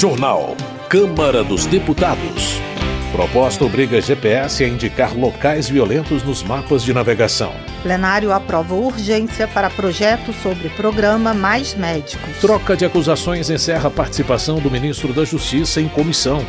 Jornal. 0.00 0.56
Câmara 0.88 1.44
dos 1.44 1.66
Deputados. 1.66 2.58
Proposta 3.12 3.66
obriga 3.66 4.00
GPS 4.00 4.64
a 4.64 4.66
indicar 4.66 5.14
locais 5.14 5.68
violentos 5.68 6.22
nos 6.22 6.42
mapas 6.42 6.82
de 6.82 6.94
navegação. 6.94 7.52
Plenário 7.82 8.32
aprova 8.32 8.74
urgência 8.74 9.46
para 9.46 9.68
projeto 9.68 10.32
sobre 10.32 10.70
programa 10.70 11.34
Mais 11.34 11.74
Médicos. 11.74 12.38
Troca 12.40 12.74
de 12.74 12.86
acusações 12.86 13.50
encerra 13.50 13.88
a 13.88 13.90
participação 13.90 14.58
do 14.58 14.70
ministro 14.70 15.12
da 15.12 15.22
Justiça 15.22 15.82
em 15.82 15.88
comissão. 15.90 16.42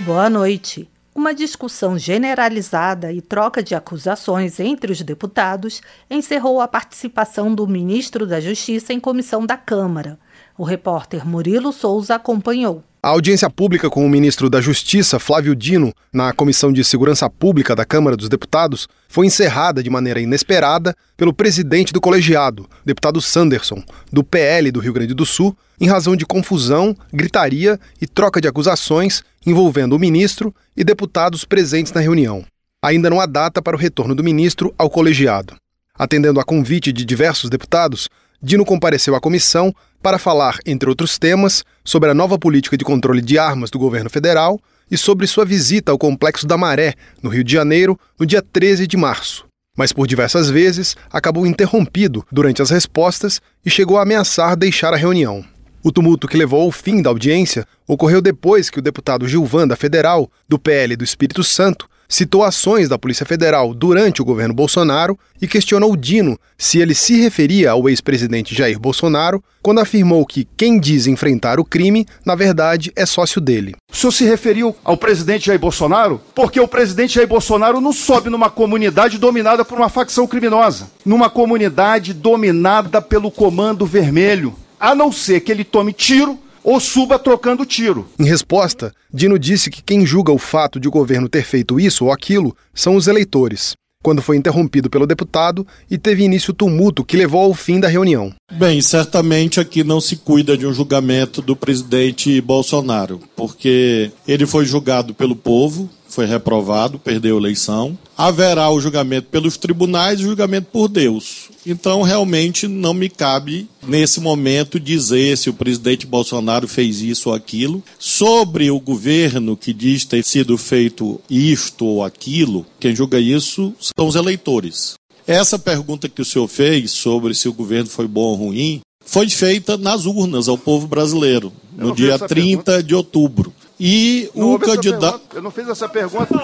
Boa 0.00 0.28
noite. 0.28 0.86
Uma 1.20 1.34
discussão 1.34 1.98
generalizada 1.98 3.12
e 3.12 3.20
troca 3.20 3.62
de 3.62 3.74
acusações 3.74 4.58
entre 4.58 4.90
os 4.90 5.02
deputados 5.02 5.82
encerrou 6.08 6.62
a 6.62 6.66
participação 6.66 7.54
do 7.54 7.68
ministro 7.68 8.26
da 8.26 8.40
Justiça 8.40 8.94
em 8.94 8.98
comissão 8.98 9.44
da 9.44 9.54
Câmara. 9.54 10.18
O 10.56 10.64
repórter 10.64 11.28
Murilo 11.28 11.74
Souza 11.74 12.14
acompanhou. 12.14 12.82
A 13.02 13.08
audiência 13.08 13.48
pública 13.48 13.88
com 13.88 14.04
o 14.04 14.10
ministro 14.10 14.50
da 14.50 14.60
Justiça, 14.60 15.18
Flávio 15.18 15.56
Dino, 15.56 15.90
na 16.12 16.34
Comissão 16.34 16.70
de 16.70 16.84
Segurança 16.84 17.30
Pública 17.30 17.74
da 17.74 17.82
Câmara 17.82 18.14
dos 18.14 18.28
Deputados, 18.28 18.86
foi 19.08 19.24
encerrada 19.24 19.82
de 19.82 19.88
maneira 19.88 20.20
inesperada 20.20 20.94
pelo 21.16 21.32
presidente 21.32 21.94
do 21.94 22.00
colegiado, 22.00 22.68
deputado 22.84 23.18
Sanderson, 23.18 23.82
do 24.12 24.22
PL 24.22 24.70
do 24.70 24.80
Rio 24.80 24.92
Grande 24.92 25.14
do 25.14 25.24
Sul, 25.24 25.56
em 25.80 25.88
razão 25.88 26.14
de 26.14 26.26
confusão, 26.26 26.94
gritaria 27.10 27.80
e 28.02 28.06
troca 28.06 28.38
de 28.38 28.46
acusações 28.46 29.22
envolvendo 29.46 29.96
o 29.96 29.98
ministro 29.98 30.54
e 30.76 30.84
deputados 30.84 31.42
presentes 31.42 31.94
na 31.94 32.02
reunião. 32.02 32.44
Ainda 32.84 33.08
não 33.08 33.18
há 33.18 33.24
data 33.24 33.62
para 33.62 33.76
o 33.76 33.80
retorno 33.80 34.14
do 34.14 34.22
ministro 34.22 34.74
ao 34.76 34.90
colegiado. 34.90 35.56
Atendendo 35.94 36.38
a 36.38 36.44
convite 36.44 36.92
de 36.92 37.06
diversos 37.06 37.48
deputados, 37.48 38.10
Dino 38.42 38.64
compareceu 38.64 39.14
à 39.14 39.20
comissão 39.20 39.74
para 40.02 40.18
falar, 40.18 40.58
entre 40.64 40.88
outros 40.88 41.18
temas, 41.18 41.62
sobre 41.84 42.10
a 42.10 42.14
nova 42.14 42.38
política 42.38 42.76
de 42.76 42.84
controle 42.84 43.20
de 43.20 43.38
armas 43.38 43.70
do 43.70 43.78
governo 43.78 44.08
federal 44.08 44.58
e 44.90 44.96
sobre 44.96 45.26
sua 45.26 45.44
visita 45.44 45.92
ao 45.92 45.98
Complexo 45.98 46.46
da 46.46 46.56
Maré, 46.56 46.94
no 47.22 47.28
Rio 47.28 47.44
de 47.44 47.52
Janeiro, 47.52 47.98
no 48.18 48.24
dia 48.24 48.40
13 48.40 48.86
de 48.86 48.96
março. 48.96 49.44
Mas 49.76 49.92
por 49.92 50.06
diversas 50.06 50.48
vezes 50.48 50.96
acabou 51.12 51.46
interrompido 51.46 52.24
durante 52.32 52.62
as 52.62 52.70
respostas 52.70 53.40
e 53.64 53.70
chegou 53.70 53.98
a 53.98 54.02
ameaçar 54.02 54.56
deixar 54.56 54.92
a 54.92 54.96
reunião. 54.96 55.44
O 55.82 55.92
tumulto 55.92 56.26
que 56.26 56.36
levou 56.36 56.62
ao 56.62 56.72
fim 56.72 57.00
da 57.00 57.08
audiência 57.10 57.66
ocorreu 57.86 58.20
depois 58.20 58.68
que 58.68 58.78
o 58.78 58.82
deputado 58.82 59.28
Gilvan 59.28 59.68
da 59.68 59.76
Federal, 59.76 60.30
do 60.48 60.58
PL 60.58 60.96
do 60.96 61.04
Espírito 61.04 61.44
Santo, 61.44 61.88
citou 62.10 62.42
ações 62.42 62.88
da 62.88 62.98
Polícia 62.98 63.24
Federal 63.24 63.72
durante 63.72 64.20
o 64.20 64.24
governo 64.24 64.52
Bolsonaro 64.52 65.16
e 65.40 65.46
questionou 65.46 65.96
Dino 65.96 66.36
se 66.58 66.80
ele 66.80 66.94
se 66.94 67.20
referia 67.20 67.70
ao 67.70 67.88
ex-presidente 67.88 68.54
Jair 68.54 68.78
Bolsonaro 68.78 69.42
quando 69.62 69.78
afirmou 69.78 70.26
que 70.26 70.46
quem 70.56 70.80
diz 70.80 71.06
enfrentar 71.06 71.60
o 71.60 71.64
crime, 71.64 72.04
na 72.26 72.34
verdade, 72.34 72.92
é 72.96 73.06
sócio 73.06 73.40
dele. 73.40 73.76
O 73.92 73.96
senhor 73.96 74.12
se 74.12 74.24
referiu 74.24 74.74
ao 74.84 74.96
presidente 74.96 75.46
Jair 75.46 75.60
Bolsonaro? 75.60 76.20
Porque 76.34 76.58
o 76.60 76.66
presidente 76.66 77.14
Jair 77.14 77.28
Bolsonaro 77.28 77.80
não 77.80 77.92
sobe 77.92 78.28
numa 78.28 78.50
comunidade 78.50 79.16
dominada 79.16 79.64
por 79.64 79.78
uma 79.78 79.88
facção 79.88 80.26
criminosa, 80.26 80.90
numa 81.06 81.30
comunidade 81.30 82.12
dominada 82.12 83.00
pelo 83.00 83.30
Comando 83.30 83.86
Vermelho, 83.86 84.54
a 84.80 84.94
não 84.94 85.12
ser 85.12 85.40
que 85.40 85.52
ele 85.52 85.62
tome 85.62 85.92
tiro 85.92 86.38
ou 86.62 86.80
suba 86.80 87.18
trocando 87.18 87.64
tiro. 87.66 88.08
Em 88.18 88.24
resposta, 88.24 88.92
Dino 89.12 89.38
disse 89.38 89.70
que 89.70 89.82
quem 89.82 90.04
julga 90.06 90.32
o 90.32 90.38
fato 90.38 90.78
de 90.78 90.88
o 90.88 90.90
governo 90.90 91.28
ter 91.28 91.44
feito 91.44 91.78
isso 91.78 92.04
ou 92.06 92.12
aquilo 92.12 92.56
são 92.74 92.96
os 92.96 93.06
eleitores. 93.06 93.74
Quando 94.02 94.22
foi 94.22 94.38
interrompido 94.38 94.88
pelo 94.88 95.06
deputado 95.06 95.66
e 95.90 95.98
teve 95.98 96.24
início 96.24 96.52
o 96.52 96.54
tumulto 96.54 97.04
que 97.04 97.18
levou 97.18 97.42
ao 97.42 97.52
fim 97.52 97.78
da 97.78 97.86
reunião. 97.86 98.32
Bem, 98.50 98.80
certamente 98.80 99.60
aqui 99.60 99.84
não 99.84 100.00
se 100.00 100.16
cuida 100.16 100.56
de 100.56 100.66
um 100.66 100.72
julgamento 100.72 101.42
do 101.42 101.54
presidente 101.54 102.40
Bolsonaro, 102.40 103.20
porque 103.36 104.10
ele 104.26 104.46
foi 104.46 104.64
julgado 104.64 105.12
pelo 105.12 105.36
povo, 105.36 105.90
foi 106.10 106.26
reprovado, 106.26 106.98
perdeu 106.98 107.36
a 107.36 107.40
eleição. 107.40 107.96
Haverá 108.16 108.70
o 108.70 108.80
julgamento 108.80 109.28
pelos 109.28 109.56
tribunais 109.56 110.20
e 110.20 110.24
o 110.24 110.28
julgamento 110.28 110.68
por 110.72 110.88
Deus. 110.88 111.48
Então, 111.66 112.02
realmente, 112.02 112.66
não 112.66 112.92
me 112.92 113.08
cabe, 113.08 113.68
nesse 113.86 114.20
momento, 114.20 114.80
dizer 114.80 115.36
se 115.38 115.48
o 115.48 115.54
presidente 115.54 116.06
Bolsonaro 116.06 116.66
fez 116.68 117.00
isso 117.00 117.28
ou 117.28 117.34
aquilo. 117.34 117.82
Sobre 117.98 118.70
o 118.70 118.80
governo 118.80 119.56
que 119.56 119.72
diz 119.72 120.04
ter 120.04 120.24
sido 120.24 120.56
feito 120.58 121.20
isto 121.30 121.84
ou 121.84 122.04
aquilo, 122.04 122.66
quem 122.78 122.94
julga 122.94 123.18
isso 123.18 123.72
são 123.78 124.06
os 124.06 124.14
eleitores. 124.14 124.94
Essa 125.26 125.58
pergunta 125.58 126.08
que 126.08 126.22
o 126.22 126.24
senhor 126.24 126.48
fez 126.48 126.90
sobre 126.90 127.34
se 127.34 127.48
o 127.48 127.52
governo 127.52 127.88
foi 127.88 128.08
bom 128.08 128.22
ou 128.22 128.34
ruim 128.34 128.80
foi 129.04 129.28
feita 129.28 129.76
nas 129.76 130.06
urnas 130.06 130.48
ao 130.48 130.56
povo 130.56 130.86
brasileiro, 130.86 131.52
no 131.76 131.94
dia 131.94 132.18
30 132.18 132.28
pergunta. 132.28 132.82
de 132.82 132.94
outubro. 132.94 133.52
E 133.82 134.30
não 134.34 134.52
o 134.52 134.58
candidato. 134.58 135.22
Eu 135.34 135.40
não 135.40 135.50
fiz 135.50 135.66
essa 135.66 135.88
pergunta. 135.88 136.34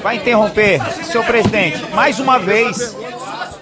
Vai 0.00 0.18
interromper, 0.18 0.80
senhor 1.04 1.26
presidente, 1.26 1.84
mais 1.92 2.20
uma 2.20 2.38
vez. 2.38 2.94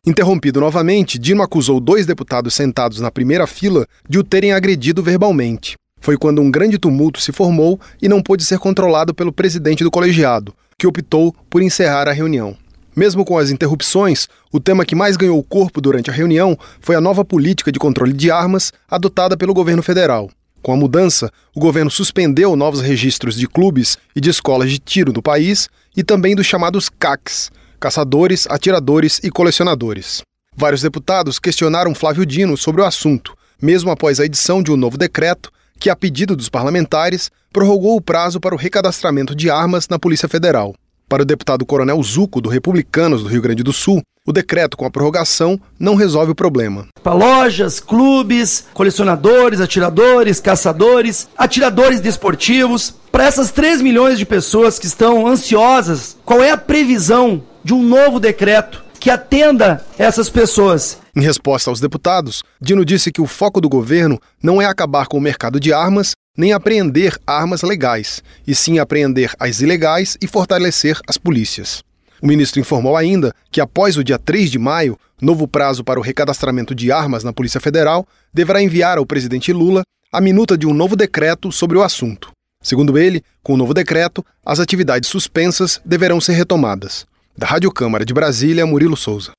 Interrompido 0.06 0.60
novamente, 0.60 1.18
Dino 1.18 1.42
acusou 1.42 1.80
dois 1.80 2.04
deputados 2.04 2.52
sentados 2.52 3.00
na 3.00 3.10
primeira 3.10 3.46
fila 3.46 3.86
de 4.06 4.18
o 4.18 4.24
terem 4.24 4.52
agredido 4.52 5.02
verbalmente. 5.02 5.74
Foi 6.02 6.18
quando 6.18 6.42
um 6.42 6.50
grande 6.50 6.78
tumulto 6.78 7.18
se 7.18 7.32
formou 7.32 7.80
e 8.00 8.10
não 8.10 8.22
pôde 8.22 8.44
ser 8.44 8.58
controlado 8.58 9.14
pelo 9.14 9.32
presidente 9.32 9.82
do 9.82 9.90
colegiado, 9.90 10.54
que 10.78 10.86
optou 10.86 11.34
por 11.48 11.62
encerrar 11.62 12.08
a 12.08 12.12
reunião. 12.12 12.54
Mesmo 12.94 13.24
com 13.24 13.38
as 13.38 13.50
interrupções, 13.50 14.28
o 14.52 14.60
tema 14.60 14.84
que 14.84 14.94
mais 14.94 15.16
ganhou 15.16 15.42
corpo 15.42 15.80
durante 15.80 16.10
a 16.10 16.12
reunião 16.12 16.58
foi 16.80 16.94
a 16.94 17.00
nova 17.00 17.24
política 17.24 17.72
de 17.72 17.78
controle 17.78 18.12
de 18.12 18.30
armas 18.30 18.70
adotada 18.90 19.36
pelo 19.36 19.54
governo 19.54 19.82
federal. 19.82 20.30
Com 20.62 20.72
a 20.72 20.76
mudança, 20.76 21.30
o 21.54 21.60
governo 21.60 21.90
suspendeu 21.90 22.56
novos 22.56 22.80
registros 22.80 23.36
de 23.36 23.46
clubes 23.46 23.96
e 24.14 24.20
de 24.20 24.30
escolas 24.30 24.70
de 24.70 24.78
tiro 24.78 25.12
no 25.12 25.22
país 25.22 25.68
e 25.96 26.02
também 26.02 26.34
dos 26.34 26.46
chamados 26.46 26.88
CACs, 26.88 27.50
caçadores, 27.78 28.46
atiradores 28.50 29.20
e 29.22 29.30
colecionadores. 29.30 30.22
Vários 30.56 30.82
deputados 30.82 31.38
questionaram 31.38 31.94
Flávio 31.94 32.26
Dino 32.26 32.56
sobre 32.56 32.82
o 32.82 32.84
assunto, 32.84 33.36
mesmo 33.62 33.90
após 33.90 34.18
a 34.18 34.24
edição 34.24 34.62
de 34.62 34.72
um 34.72 34.76
novo 34.76 34.98
decreto 34.98 35.50
que, 35.78 35.88
a 35.88 35.96
pedido 35.96 36.34
dos 36.34 36.48
parlamentares, 36.48 37.30
prorrogou 37.52 37.96
o 37.96 38.00
prazo 38.00 38.40
para 38.40 38.54
o 38.54 38.58
recadastramento 38.58 39.34
de 39.34 39.48
armas 39.48 39.88
na 39.88 39.98
Polícia 39.98 40.28
Federal. 40.28 40.74
Para 41.08 41.22
o 41.22 41.26
deputado 41.26 41.64
Coronel 41.64 42.02
Zuco, 42.02 42.38
do 42.38 42.50
Republicanos 42.50 43.22
do 43.22 43.30
Rio 43.30 43.40
Grande 43.40 43.62
do 43.62 43.72
Sul, 43.72 44.02
o 44.26 44.32
decreto 44.32 44.76
com 44.76 44.84
a 44.84 44.90
prorrogação 44.90 45.58
não 45.80 45.94
resolve 45.94 46.32
o 46.32 46.34
problema. 46.34 46.86
Para 47.02 47.14
lojas, 47.14 47.80
clubes, 47.80 48.66
colecionadores, 48.74 49.58
atiradores, 49.58 50.38
caçadores, 50.38 51.26
atiradores 51.34 52.00
desportivos, 52.00 52.94
para 53.10 53.24
essas 53.24 53.50
3 53.50 53.80
milhões 53.80 54.18
de 54.18 54.26
pessoas 54.26 54.78
que 54.78 54.84
estão 54.84 55.26
ansiosas, 55.26 56.14
qual 56.26 56.42
é 56.42 56.50
a 56.50 56.58
previsão 56.58 57.42
de 57.64 57.72
um 57.72 57.82
novo 57.82 58.20
decreto 58.20 58.84
que 59.00 59.08
atenda 59.08 59.82
essas 59.98 60.28
pessoas. 60.28 60.98
Em 61.16 61.22
resposta 61.22 61.70
aos 61.70 61.80
deputados, 61.80 62.42
Dino 62.60 62.84
disse 62.84 63.10
que 63.10 63.22
o 63.22 63.26
foco 63.26 63.62
do 63.62 63.68
governo 63.68 64.20
não 64.42 64.60
é 64.60 64.66
acabar 64.66 65.06
com 65.06 65.16
o 65.16 65.22
mercado 65.22 65.58
de 65.58 65.72
armas, 65.72 66.12
nem 66.38 66.52
apreender 66.52 67.18
armas 67.26 67.62
legais, 67.62 68.22
e 68.46 68.54
sim 68.54 68.78
apreender 68.78 69.34
as 69.40 69.60
ilegais 69.60 70.16
e 70.22 70.28
fortalecer 70.28 70.96
as 71.08 71.18
polícias. 71.18 71.82
O 72.22 72.26
ministro 72.26 72.60
informou 72.60 72.96
ainda 72.96 73.34
que, 73.50 73.60
após 73.60 73.96
o 73.96 74.04
dia 74.04 74.18
3 74.18 74.48
de 74.48 74.58
maio, 74.58 74.96
novo 75.20 75.48
prazo 75.48 75.82
para 75.82 75.98
o 75.98 76.02
recadastramento 76.02 76.76
de 76.76 76.92
armas 76.92 77.24
na 77.24 77.32
Polícia 77.32 77.60
Federal, 77.60 78.06
deverá 78.32 78.62
enviar 78.62 78.98
ao 78.98 79.06
presidente 79.06 79.52
Lula 79.52 79.82
a 80.12 80.20
minuta 80.20 80.56
de 80.56 80.66
um 80.66 80.72
novo 80.72 80.94
decreto 80.94 81.50
sobre 81.50 81.76
o 81.76 81.82
assunto. 81.82 82.30
Segundo 82.62 82.96
ele, 82.96 83.22
com 83.42 83.54
o 83.54 83.56
novo 83.56 83.74
decreto, 83.74 84.24
as 84.44 84.60
atividades 84.60 85.08
suspensas 85.08 85.80
deverão 85.84 86.20
ser 86.20 86.32
retomadas. 86.32 87.04
Da 87.36 87.46
Rádio 87.46 87.70
Câmara 87.72 88.04
de 88.04 88.14
Brasília, 88.14 88.66
Murilo 88.66 88.96
Souza. 88.96 89.32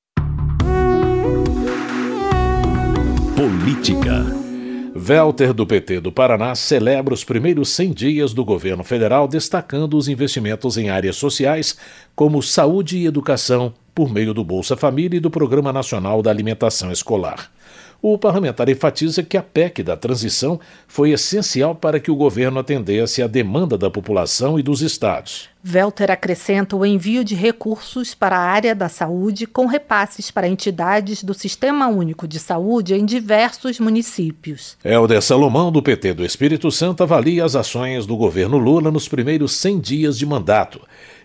Política. 3.36 4.39
Velter 4.96 5.54
do 5.54 5.66
PT 5.66 6.00
do 6.00 6.12
Paraná 6.12 6.56
celebra 6.56 7.14
os 7.14 7.24
primeiros 7.24 7.70
100 7.70 7.92
dias 7.92 8.34
do 8.34 8.44
governo 8.44 8.84
federal, 8.84 9.28
destacando 9.28 9.96
os 9.96 10.08
investimentos 10.08 10.78
em 10.78 10.90
áreas 10.90 11.16
sociais, 11.16 11.78
como 12.16 12.42
saúde 12.42 12.98
e 12.98 13.06
educação, 13.06 13.74
por 13.94 14.12
meio 14.12 14.34
do 14.34 14.44
Bolsa 14.44 14.76
Família 14.76 15.18
e 15.18 15.22
do 15.22 15.30
Programa 15.30 15.72
Nacional 15.72 16.22
da 16.22 16.32
Alimentação 16.32 16.92
Escolar. 16.92 17.52
O 18.02 18.18
parlamentar 18.18 18.70
enfatiza 18.70 19.22
que 19.22 19.36
a 19.36 19.44
PEC 19.44 19.84
da 19.84 19.98
transição 19.98 20.58
foi 20.88 21.12
essencial 21.12 21.76
para 21.76 22.00
que 22.00 22.10
o 22.10 22.16
governo 22.16 22.58
atendesse 22.58 23.22
à 23.22 23.28
demanda 23.28 23.78
da 23.78 23.90
população 23.90 24.58
e 24.58 24.64
dos 24.64 24.82
estados. 24.82 25.50
Velter 25.62 26.10
acrescenta 26.10 26.78
o 26.78 26.86
envio 26.86 27.26
de 27.26 27.36
recursos 27.36 28.16
para 28.16 28.38
a 28.38 28.42
área 28.42 28.74
da 28.74 28.88
saúde 28.88 29.46
com 29.46 29.66
repasses 29.66 30.32
para 30.32 30.48
entidades 30.48 31.22
do 31.22 31.34
Sistema 31.34 31.90
Único 31.90 32.26
de 32.26 32.40
Saúde 32.40 32.94
em 32.94 33.04
diversos 33.06 33.78
municípios. 33.82 34.78
Helder 34.82 35.22
Salomão, 35.22 35.70
do 35.70 35.84
PT 35.84 36.14
do 36.14 36.26
Espírito 36.26 36.72
Santo, 36.72 37.04
avalia 37.04 37.44
as 37.44 37.58
ações 37.58 38.06
do 38.06 38.16
governo 38.16 38.58
Lula 38.58 38.90
nos 38.90 39.10
primeiros 39.10 39.52
100 39.58 39.80
dias 39.82 40.18
de 40.18 40.26
mandato 40.26 40.80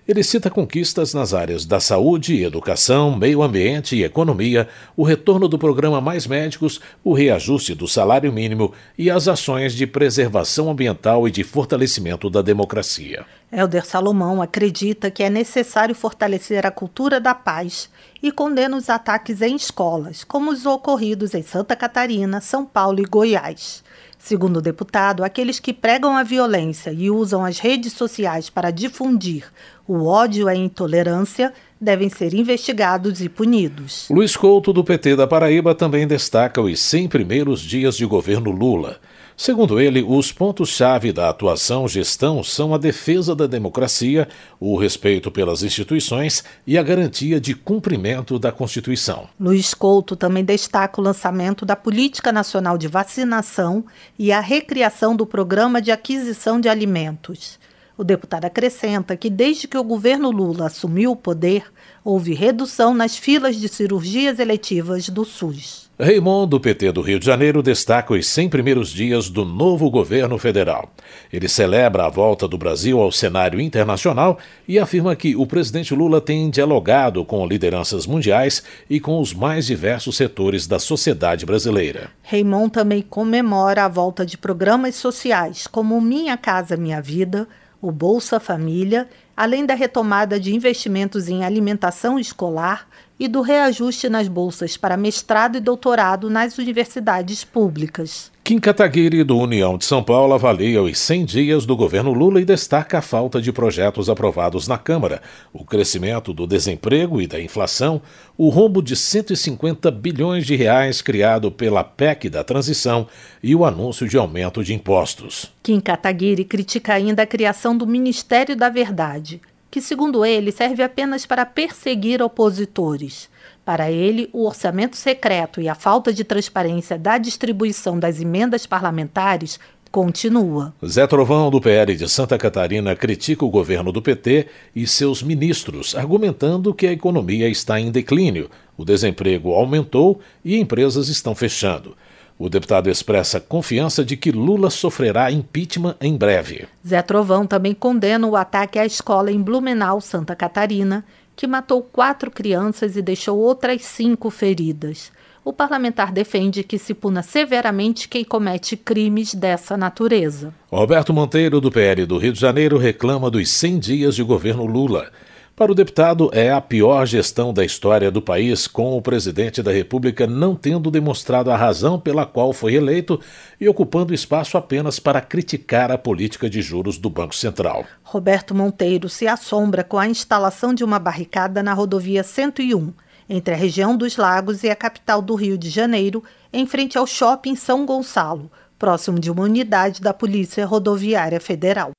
Ele 0.07 0.23
cita 0.23 0.51
conquistas 0.51 1.15
nas 1.15 1.33
áreas 1.33 1.65
da 1.65 1.81
saúde, 1.81 2.43
educação, 2.43 3.17
meio 3.17 3.43
ambiente 3.43 3.97
e 3.97 4.05
economia, 4.05 4.69
o 4.95 5.03
retorno 5.03 5.49
do 5.49 5.59
programa 5.59 5.99
Mais 5.99 6.27
Médicos, 6.27 6.79
o 7.03 7.15
reajuste 7.15 7.75
do 7.75 7.89
salário 7.89 8.31
mínimo 8.31 8.75
e 8.99 9.11
as 9.11 9.29
ações 9.29 9.73
de 9.73 9.87
preservação 9.87 10.71
ambiental 10.71 11.27
e 11.27 11.31
de 11.31 11.43
fortalecimento 11.43 12.29
da 12.29 12.43
democracia. 12.43 13.25
Helder 13.51 13.87
Salomão 13.87 14.43
acredita 14.43 15.11
que 15.11 15.23
é 15.23 15.31
necessário 15.31 15.95
fortalecer 15.95 16.67
a 16.67 16.71
cultura 16.71 17.19
da 17.19 17.35
paz 17.35 17.89
e 18.23 18.31
condena 18.31 18.77
os 18.77 18.91
ataques 18.91 19.41
em 19.41 19.57
escolas, 19.57 20.23
como 20.23 20.51
os 20.51 20.67
ocorridos 20.67 21.33
em 21.33 21.43
Santa 21.43 21.75
Catarina, 21.75 22.43
São 22.43 22.67
Paulo 22.67 23.01
e 23.01 23.05
Goiás. 23.05 23.83
Segundo 24.25 24.57
o 24.57 24.63
deputado, 24.63 25.23
aqueles 25.23 25.61
que 25.61 25.71
pregam 25.71 26.17
a 26.17 26.23
violência 26.23 26.91
e 26.91 27.11
usam 27.11 27.45
as 27.45 27.59
redes 27.59 27.93
sociais 27.93 28.49
para 28.49 28.71
difundir 28.71 29.45
o 29.87 30.07
ódio 30.07 30.49
e 30.49 30.51
a 30.51 30.55
intolerância 30.55 31.53
devem 31.79 32.09
ser 32.09 32.33
investigados 32.33 33.21
e 33.21 33.29
punidos. 33.29 34.07
Luiz 34.11 34.35
Couto, 34.35 34.73
do 34.73 34.83
PT 34.83 35.15
da 35.15 35.27
Paraíba, 35.27 35.75
também 35.75 36.07
destaca 36.07 36.63
os 36.63 36.81
100 36.81 37.09
primeiros 37.09 37.61
dias 37.61 37.99
de 37.99 38.07
governo 38.07 38.51
Lula. 38.51 38.99
Segundo 39.37 39.81
ele, 39.81 40.01
os 40.01 40.31
pontos-chave 40.31 41.13
da 41.13 41.29
atuação 41.29 41.89
gestão 41.89 42.43
são 42.45 42.73
a 42.73 42.79
defesa 42.79 43.35
da 43.35 43.49
democracia, 43.49 44.29
o 44.61 44.77
respeito 44.77 45.29
pelas 45.29 45.65
instituições 45.65 46.45
e 46.65 46.79
a 46.79 46.83
garantia 46.85 47.41
de 47.41 47.53
cumprimento 47.53 48.39
da 48.39 48.53
Constituição. 48.53 49.29
Luiz 49.39 49.75
Couto 49.75 50.15
também 50.15 50.45
destaca 50.45 51.01
o 51.01 51.05
lançamento 51.05 51.67
da 51.67 51.75
Política 51.75 52.31
Nacional 52.31 52.79
de 52.79 52.87
Vacinação 52.87 53.85
e 54.17 54.31
a 54.31 54.39
recriação 54.39 55.17
do 55.17 55.27
Programa 55.27 55.83
de 55.83 55.91
Aquisição 55.91 56.61
de 56.61 56.69
Alimentos. 56.69 57.59
O 57.99 58.05
deputado 58.05 58.45
acrescenta 58.45 59.17
que, 59.17 59.29
desde 59.29 59.67
que 59.67 59.79
o 59.79 59.85
governo 59.85 60.31
Lula 60.31 60.67
assumiu 60.67 61.11
o 61.11 61.17
poder, 61.17 61.73
houve 62.05 62.35
redução 62.35 62.95
nas 62.95 63.17
filas 63.17 63.57
de 63.57 63.69
cirurgias 63.69 64.39
eletivas 64.39 65.09
do 65.09 65.25
SUS. 65.25 65.84
Raymond, 65.97 66.51
do 66.51 66.59
PT 66.59 66.91
do 66.91 67.01
Rio 67.01 67.21
de 67.21 67.27
Janeiro, 67.27 67.63
destaca 67.63 68.13
os 68.13 68.27
100 68.27 68.49
primeiros 68.49 68.91
dias 68.91 69.31
do 69.31 69.45
novo 69.45 69.89
governo 69.89 70.37
federal. 70.39 70.91
Ele 71.33 71.49
celebra 71.49 72.05
a 72.05 72.09
volta 72.09 72.49
do 72.49 72.59
Brasil 72.59 73.01
ao 73.01 73.13
cenário 73.13 73.61
internacional 73.61 74.37
e 74.67 74.77
afirma 74.77 75.15
que 75.15 75.37
o 75.37 75.47
presidente 75.47 75.95
Lula 75.95 76.21
tem 76.21 76.51
dialogado 76.51 77.25
com 77.25 77.47
lideranças 77.47 78.09
mundiais 78.09 78.61
e 78.91 78.99
com 78.99 79.21
os 79.21 79.33
mais 79.33 79.67
diversos 79.67 80.17
setores 80.17 80.67
da 80.67 80.81
sociedade 80.81 81.47
brasileira. 81.47 82.11
Raymond 82.25 82.73
também 82.73 83.01
comemora 83.01 83.85
a 83.85 83.89
volta 83.89 84.27
de 84.27 84.37
programas 84.37 84.97
sociais 84.97 85.69
como 85.69 86.01
Minha 86.01 86.37
Casa 86.37 86.77
Minha 86.77 87.01
Vida, 87.01 87.47
o 87.81 87.93
Bolsa 87.93 88.41
Família, 88.41 89.09
além 89.37 89.65
da 89.65 89.75
retomada 89.75 90.41
de 90.41 90.53
investimentos 90.53 91.29
em 91.29 91.45
alimentação 91.45 92.19
escolar 92.19 92.89
e 93.19 93.29
do 93.29 93.41
reajuste 93.41 94.09
nas 94.09 94.29
bolsas 94.29 94.77
para 94.77 94.97
mestrado 94.97 95.57
e 95.57 95.61
doutorado 95.61 96.29
nas 96.29 96.59
universidades 96.59 97.45
públicas. 97.45 98.33
Kim 98.45 98.59
Kataguiri, 98.59 99.25
do 99.25 99.39
União 99.39 99.79
de 99.79 99.87
São 99.87 100.03
Paulo, 100.03 100.35
avalia 100.35 100.83
os 100.83 100.99
100 100.99 101.25
dias 101.25 101.65
do 101.65 101.75
governo 101.75 102.13
Lula 102.13 102.43
e 102.43 102.45
destaca 102.45 102.99
a 102.99 103.03
falta 103.03 103.41
de 103.41 103.51
projetos 103.51 104.11
aprovados 104.11 104.69
na 104.69 104.77
Câmara, 104.77 105.23
o 105.51 105.65
crescimento 105.65 106.35
do 106.35 106.47
desemprego 106.47 107.23
e 107.23 107.27
da 107.27 107.41
inflação, 107.41 108.03
o 108.37 108.51
rombo 108.51 108.83
de 108.83 108.97
150 108.97 109.91
bilhões 109.91 110.45
de 110.45 110.57
reais 110.57 111.01
criado 111.01 111.51
pela 111.51 111.83
PEC 111.83 112.29
da 112.29 112.45
transição 112.45 113.07
e 113.43 113.55
o 113.55 113.65
anúncio 113.65 114.07
de 114.07 114.19
aumento 114.19 114.63
de 114.63 114.75
impostos. 114.75 115.51
Kim 115.63 115.81
Kataguiri 115.81 116.45
critica 116.45 116.93
ainda 116.93 117.23
a 117.23 117.27
criação 117.27 117.75
do 117.75 117.87
Ministério 117.87 118.55
da 118.55 118.69
Verdade, 118.69 119.41
que, 119.75 119.81
segundo 119.81 120.25
ele, 120.25 120.53
serve 120.53 120.85
apenas 120.85 121.27
para 121.27 121.45
perseguir 121.45 122.23
opositores. 122.23 123.29
Para 123.65 123.91
ele, 123.91 124.31
o 124.33 124.47
orçamento 124.47 124.95
secreto 124.97 125.61
e 125.61 125.69
a 125.69 125.75
falta 125.75 126.13
de 126.13 126.23
transparência 126.23 126.97
da 126.97 127.19
distribuição 127.19 127.99
das 127.99 128.21
emendas 128.21 128.67
parlamentares 128.67 129.59
continua. 129.91 130.73
Zé 130.87 131.05
Trovão, 131.09 131.51
do 131.51 131.61
PL 131.61 131.97
de 131.97 132.09
Santa 132.09 132.39
Catarina, 132.39 132.95
critica 132.95 133.45
o 133.45 133.51
governo 133.51 133.91
do 133.91 134.01
PT 134.01 134.47
e 134.77 134.87
seus 134.87 135.25
ministros, 135.25 135.97
argumentando 135.97 136.73
que 136.73 136.87
a 136.87 136.93
economia 136.93 137.49
está 137.49 137.81
em 137.81 137.91
declínio, 137.91 138.49
o 138.79 138.85
desemprego 138.85 139.55
aumentou 139.55 140.21
e 140.45 140.57
empresas 140.57 141.09
estão 141.09 141.35
fechando. 141.35 141.97
O 142.37 142.49
deputado 142.49 142.91
expressa 142.91 143.41
confiança 143.41 144.05
de 144.05 144.17
que 144.17 144.33
Lula 144.33 144.69
sofrerá 144.69 145.31
impeachment 145.31 145.97
em 146.01 146.17
breve. 146.17 146.67
Zé 146.87 147.01
Trovão 147.01 147.47
também 147.47 147.73
condena 147.73 148.27
o 148.27 148.35
ataque 148.35 148.79
à 148.79 148.85
escola 148.85 149.31
em 149.31 149.41
Blumenau, 149.41 150.01
Santa 150.01 150.35
Catarina, 150.35 151.05
que 151.37 151.47
matou 151.47 151.81
quatro 151.83 152.31
crianças 152.31 152.97
e 152.97 153.03
deixou 153.03 153.39
outras 153.39 153.83
cinco 153.83 154.31
feridas. 154.31 155.13
O 155.45 155.53
parlamentar 155.53 156.11
defende 156.11 156.65
que 156.65 156.79
se 156.79 156.95
puna 156.95 157.23
severamente 157.23 158.09
quem 158.09 158.25
comete 158.25 158.77
crimes 158.77 159.35
dessa 159.35 159.77
natureza. 159.77 160.55
Roberto 160.73 161.13
Monteiro, 161.13 161.61
do 161.61 161.71
PL 161.71 162.07
do 162.07 162.17
Rio 162.17 162.33
de 162.33 162.41
Janeiro, 162.41 162.79
reclama 162.79 163.31
dos 163.31 163.51
100 163.51 163.79
dias 163.79 164.15
de 164.17 164.23
governo 164.23 164.65
Lula. 164.65 165.11
Para 165.57 165.71
o 165.71 165.75
deputado, 165.75 166.31
é 166.33 166.51
a 166.51 166.61
pior 166.61 167.07
gestão 167.07 167.55
da 167.55 167.65
história 167.65 168.11
do 168.11 168.21
país, 168.21 168.67
com 168.67 168.97
o 168.97 169.01
presidente 169.01 169.63
da 169.63 169.71
República 169.71 170.27
não 170.27 170.57
tendo 170.57 170.91
demonstrado 170.91 171.49
a 171.49 171.57
razão 171.57 171.97
pela 171.99 172.27
qual 172.27 172.53
foi 172.53 172.75
eleito 172.75 173.21
e 173.61 173.69
ocupando 173.69 174.13
espaço 174.13 174.59
apenas 174.59 174.99
para 174.99 175.21
criticar 175.21 175.93
a 175.93 175.99
política 175.99 176.51
de 176.51 176.61
juros 176.61 176.99
do 176.99 177.09
Banco 177.09 177.37
Central. 177.37 177.85
Roberto 178.03 178.53
Monteiro 178.53 179.09
se 179.09 179.29
assombra 179.29 179.85
com 179.85 179.97
a 179.97 180.09
instalação 180.09 180.75
de 180.75 180.83
uma 180.83 180.99
barricada 180.99 181.63
na 181.63 181.73
rodovia 181.73 182.25
101, 182.25 182.93
entre 183.29 183.55
a 183.55 183.57
região 183.57 183.97
dos 183.97 184.17
Lagos 184.17 184.65
e 184.65 184.71
a 184.71 184.75
capital 184.75 185.23
do 185.23 185.37
Rio 185.37 185.57
de 185.57 185.71
Janeiro, 185.71 186.25
em 186.53 186.67
frente 186.67 186.99
ao 186.99 187.07
shopping 187.07 187.55
São 187.55 187.87
Gonçalo, 187.87 188.51
próximo 188.77 189.21
de 189.21 189.31
uma 189.31 189.45
unidade 189.45 190.01
da 190.01 190.13
Polícia 190.13 190.67
Rodoviária 190.67 191.39
Federal. 191.39 191.93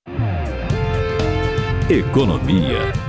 Economia. 1.90 3.05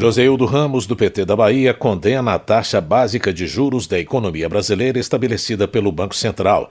Joseildo 0.00 0.46
Ramos, 0.46 0.86
do 0.86 0.96
PT 0.96 1.26
da 1.26 1.36
Bahia, 1.36 1.74
condena 1.74 2.32
a 2.32 2.38
taxa 2.38 2.80
básica 2.80 3.34
de 3.34 3.46
juros 3.46 3.86
da 3.86 3.98
economia 3.98 4.48
brasileira 4.48 4.98
estabelecida 4.98 5.68
pelo 5.68 5.92
Banco 5.92 6.16
Central. 6.16 6.70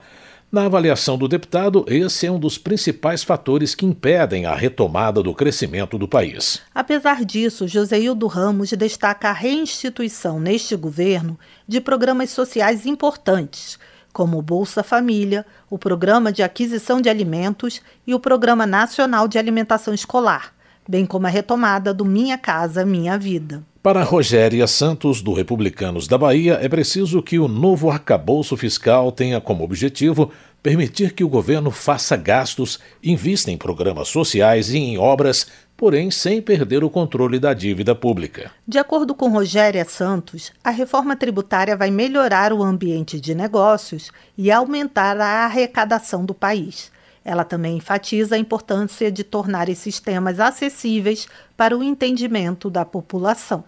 Na 0.50 0.64
avaliação 0.64 1.16
do 1.16 1.28
deputado, 1.28 1.84
esse 1.86 2.26
é 2.26 2.32
um 2.32 2.40
dos 2.40 2.58
principais 2.58 3.22
fatores 3.22 3.72
que 3.72 3.86
impedem 3.86 4.46
a 4.46 4.54
retomada 4.56 5.22
do 5.22 5.32
crescimento 5.32 5.96
do 5.96 6.08
país. 6.08 6.60
Apesar 6.74 7.24
disso, 7.24 7.68
Joseildo 7.68 8.26
Ramos 8.26 8.70
destaca 8.70 9.28
a 9.28 9.32
reinstituição 9.32 10.40
neste 10.40 10.74
governo 10.74 11.38
de 11.68 11.80
programas 11.80 12.30
sociais 12.30 12.84
importantes, 12.84 13.78
como 14.12 14.38
o 14.38 14.42
Bolsa 14.42 14.82
Família, 14.82 15.46
o 15.70 15.78
Programa 15.78 16.32
de 16.32 16.42
Aquisição 16.42 17.00
de 17.00 17.08
Alimentos 17.08 17.80
e 18.04 18.12
o 18.12 18.18
Programa 18.18 18.66
Nacional 18.66 19.28
de 19.28 19.38
Alimentação 19.38 19.94
Escolar 19.94 20.52
bem 20.90 21.06
como 21.06 21.28
a 21.28 21.30
retomada 21.30 21.94
do 21.94 22.04
Minha 22.04 22.36
Casa 22.36 22.84
Minha 22.84 23.16
Vida. 23.16 23.62
Para 23.80 24.02
Rogéria 24.02 24.66
Santos, 24.66 25.22
do 25.22 25.32
Republicanos 25.32 26.08
da 26.08 26.18
Bahia, 26.18 26.58
é 26.60 26.68
preciso 26.68 27.22
que 27.22 27.38
o 27.38 27.46
novo 27.46 27.88
arcabouço 27.88 28.56
fiscal 28.56 29.12
tenha 29.12 29.40
como 29.40 29.62
objetivo 29.62 30.32
permitir 30.60 31.14
que 31.14 31.22
o 31.22 31.28
governo 31.28 31.70
faça 31.70 32.16
gastos, 32.16 32.80
invista 33.02 33.52
em 33.52 33.56
programas 33.56 34.08
sociais 34.08 34.70
e 34.70 34.78
em 34.78 34.98
obras, 34.98 35.46
porém 35.76 36.10
sem 36.10 36.42
perder 36.42 36.82
o 36.82 36.90
controle 36.90 37.38
da 37.38 37.54
dívida 37.54 37.94
pública. 37.94 38.50
De 38.66 38.76
acordo 38.76 39.14
com 39.14 39.30
Rogéria 39.30 39.84
Santos, 39.84 40.52
a 40.62 40.70
reforma 40.70 41.16
tributária 41.16 41.76
vai 41.76 41.90
melhorar 41.90 42.52
o 42.52 42.62
ambiente 42.64 43.18
de 43.18 43.34
negócios 43.34 44.10
e 44.36 44.50
aumentar 44.50 45.18
a 45.18 45.46
arrecadação 45.46 46.26
do 46.26 46.34
país. 46.34 46.90
Ela 47.24 47.44
também 47.44 47.76
enfatiza 47.76 48.34
a 48.34 48.38
importância 48.38 49.10
de 49.10 49.22
tornar 49.22 49.68
esses 49.68 50.00
temas 50.00 50.40
acessíveis 50.40 51.28
para 51.56 51.76
o 51.76 51.82
entendimento 51.82 52.70
da 52.70 52.84
população. 52.84 53.64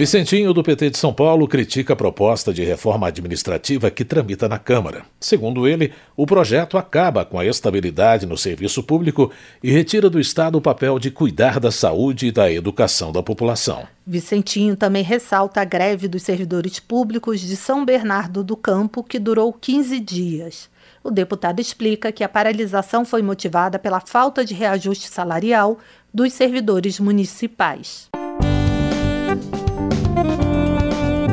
Vicentinho, 0.00 0.54
do 0.54 0.62
PT 0.62 0.90
de 0.90 0.96
São 0.96 1.12
Paulo, 1.12 1.46
critica 1.46 1.92
a 1.92 1.96
proposta 1.96 2.54
de 2.54 2.64
reforma 2.64 3.08
administrativa 3.08 3.90
que 3.90 4.02
tramita 4.02 4.48
na 4.48 4.58
Câmara. 4.58 5.02
Segundo 5.20 5.68
ele, 5.68 5.92
o 6.16 6.24
projeto 6.26 6.78
acaba 6.78 7.22
com 7.22 7.38
a 7.38 7.44
estabilidade 7.44 8.24
no 8.24 8.38
serviço 8.38 8.82
público 8.82 9.30
e 9.62 9.70
retira 9.70 10.08
do 10.08 10.18
Estado 10.18 10.56
o 10.56 10.60
papel 10.62 10.98
de 10.98 11.10
cuidar 11.10 11.60
da 11.60 11.70
saúde 11.70 12.28
e 12.28 12.32
da 12.32 12.50
educação 12.50 13.12
da 13.12 13.22
população. 13.22 13.86
Vicentinho 14.06 14.74
também 14.74 15.02
ressalta 15.02 15.60
a 15.60 15.64
greve 15.64 16.08
dos 16.08 16.22
servidores 16.22 16.80
públicos 16.80 17.38
de 17.38 17.54
São 17.54 17.84
Bernardo 17.84 18.42
do 18.42 18.56
Campo, 18.56 19.04
que 19.04 19.18
durou 19.18 19.52
15 19.52 20.00
dias. 20.00 20.70
O 21.02 21.10
deputado 21.10 21.60
explica 21.60 22.12
que 22.12 22.22
a 22.22 22.28
paralisação 22.28 23.04
foi 23.04 23.22
motivada 23.22 23.78
pela 23.78 24.00
falta 24.00 24.44
de 24.44 24.52
reajuste 24.52 25.08
salarial 25.08 25.78
dos 26.12 26.32
servidores 26.32 27.00
municipais. 27.00 28.10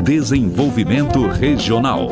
Desenvolvimento 0.02 1.26
Regional. 1.26 2.08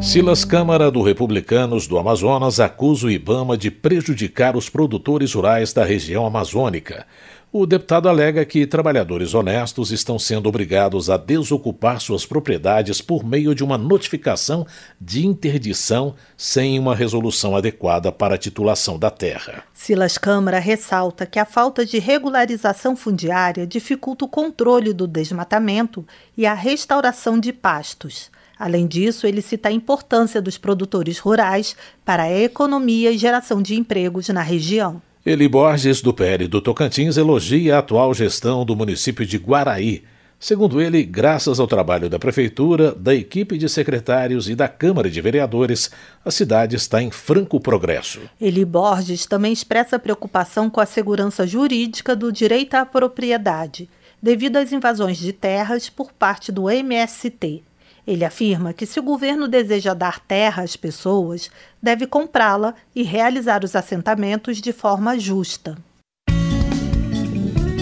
Silas 0.00 0.42
Câmara 0.42 0.90
do 0.90 1.02
Republicanos 1.02 1.86
do 1.86 1.98
Amazonas 1.98 2.60
acusa 2.60 3.08
o 3.08 3.10
Ibama 3.10 3.58
de 3.58 3.70
prejudicar 3.70 4.56
os 4.56 4.70
produtores 4.70 5.34
rurais 5.34 5.72
da 5.74 5.84
região 5.84 6.24
amazônica. 6.24 7.04
O 7.50 7.64
deputado 7.64 8.10
alega 8.10 8.44
que 8.44 8.66
trabalhadores 8.66 9.32
honestos 9.32 9.90
estão 9.90 10.18
sendo 10.18 10.50
obrigados 10.50 11.08
a 11.08 11.16
desocupar 11.16 11.98
suas 11.98 12.26
propriedades 12.26 13.00
por 13.00 13.24
meio 13.24 13.54
de 13.54 13.64
uma 13.64 13.78
notificação 13.78 14.66
de 15.00 15.26
interdição 15.26 16.14
sem 16.36 16.78
uma 16.78 16.94
resolução 16.94 17.56
adequada 17.56 18.12
para 18.12 18.34
a 18.34 18.38
titulação 18.38 18.98
da 18.98 19.10
terra. 19.10 19.64
Silas 19.72 20.18
Câmara 20.18 20.58
ressalta 20.58 21.24
que 21.24 21.38
a 21.38 21.46
falta 21.46 21.86
de 21.86 21.98
regularização 21.98 22.94
fundiária 22.94 23.66
dificulta 23.66 24.26
o 24.26 24.28
controle 24.28 24.92
do 24.92 25.06
desmatamento 25.06 26.06
e 26.36 26.44
a 26.44 26.52
restauração 26.52 27.40
de 27.40 27.50
pastos. 27.50 28.30
Além 28.58 28.86
disso, 28.86 29.26
ele 29.26 29.40
cita 29.40 29.70
a 29.70 29.72
importância 29.72 30.42
dos 30.42 30.58
produtores 30.58 31.18
rurais 31.18 31.74
para 32.04 32.24
a 32.24 32.38
economia 32.42 33.10
e 33.10 33.16
geração 33.16 33.62
de 33.62 33.74
empregos 33.74 34.28
na 34.28 34.42
região. 34.42 35.00
Eli 35.28 35.46
Borges, 35.46 36.00
do 36.00 36.14
PL 36.14 36.48
do 36.48 36.58
Tocantins, 36.58 37.18
elogia 37.18 37.76
a 37.76 37.80
atual 37.80 38.14
gestão 38.14 38.64
do 38.64 38.74
município 38.74 39.26
de 39.26 39.36
Guaraí. 39.36 40.02
Segundo 40.40 40.80
ele, 40.80 41.02
graças 41.02 41.60
ao 41.60 41.66
trabalho 41.66 42.08
da 42.08 42.18
Prefeitura, 42.18 42.94
da 42.94 43.14
equipe 43.14 43.58
de 43.58 43.68
secretários 43.68 44.48
e 44.48 44.54
da 44.54 44.66
Câmara 44.68 45.10
de 45.10 45.20
Vereadores, 45.20 45.90
a 46.24 46.30
cidade 46.30 46.76
está 46.76 47.02
em 47.02 47.10
franco 47.10 47.60
progresso. 47.60 48.22
Eli 48.40 48.64
Borges 48.64 49.26
também 49.26 49.52
expressa 49.52 49.98
preocupação 49.98 50.70
com 50.70 50.80
a 50.80 50.86
segurança 50.86 51.46
jurídica 51.46 52.16
do 52.16 52.32
direito 52.32 52.76
à 52.76 52.86
propriedade, 52.86 53.86
devido 54.22 54.56
às 54.56 54.72
invasões 54.72 55.18
de 55.18 55.34
terras 55.34 55.90
por 55.90 56.10
parte 56.10 56.50
do 56.50 56.70
MST. 56.70 57.62
Ele 58.08 58.24
afirma 58.24 58.72
que 58.72 58.86
se 58.86 58.98
o 58.98 59.02
governo 59.02 59.46
deseja 59.46 59.92
dar 59.92 60.18
terra 60.18 60.62
às 60.62 60.74
pessoas, 60.76 61.50
deve 61.82 62.06
comprá-la 62.06 62.72
e 62.96 63.02
realizar 63.02 63.62
os 63.62 63.76
assentamentos 63.76 64.62
de 64.62 64.72
forma 64.72 65.18
justa. 65.18 65.76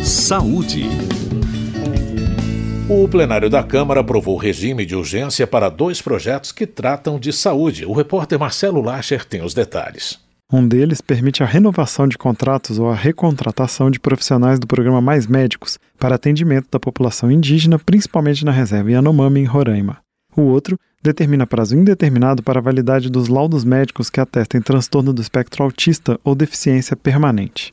Saúde. 0.02 0.82
O 2.90 3.06
plenário 3.06 3.48
da 3.48 3.62
Câmara 3.62 4.00
aprovou 4.00 4.36
regime 4.36 4.84
de 4.84 4.96
urgência 4.96 5.46
para 5.46 5.68
dois 5.68 6.02
projetos 6.02 6.50
que 6.50 6.66
tratam 6.66 7.20
de 7.20 7.32
saúde. 7.32 7.86
O 7.86 7.92
repórter 7.92 8.36
Marcelo 8.36 8.82
Lacher 8.82 9.24
tem 9.24 9.44
os 9.44 9.54
detalhes. 9.54 10.18
Um 10.52 10.66
deles 10.66 11.00
permite 11.00 11.44
a 11.44 11.46
renovação 11.46 12.08
de 12.08 12.18
contratos 12.18 12.80
ou 12.80 12.90
a 12.90 12.94
recontratação 12.96 13.92
de 13.92 14.00
profissionais 14.00 14.58
do 14.58 14.66
programa 14.66 15.00
Mais 15.00 15.28
Médicos 15.28 15.78
para 15.96 16.16
atendimento 16.16 16.66
da 16.68 16.80
população 16.80 17.30
indígena, 17.30 17.78
principalmente 17.78 18.44
na 18.44 18.50
reserva 18.50 18.90
Yanomami, 18.90 19.40
em 19.40 19.44
Roraima. 19.44 20.04
O 20.36 20.42
outro 20.42 20.78
determina 21.02 21.46
prazo 21.46 21.74
indeterminado 21.76 22.42
para 22.42 22.58
a 22.58 22.62
validade 22.62 23.08
dos 23.08 23.28
laudos 23.28 23.64
médicos 23.64 24.10
que 24.10 24.20
atestem 24.20 24.60
transtorno 24.60 25.12
do 25.12 25.22
espectro 25.22 25.64
autista 25.64 26.20
ou 26.22 26.34
deficiência 26.34 26.94
permanente. 26.94 27.72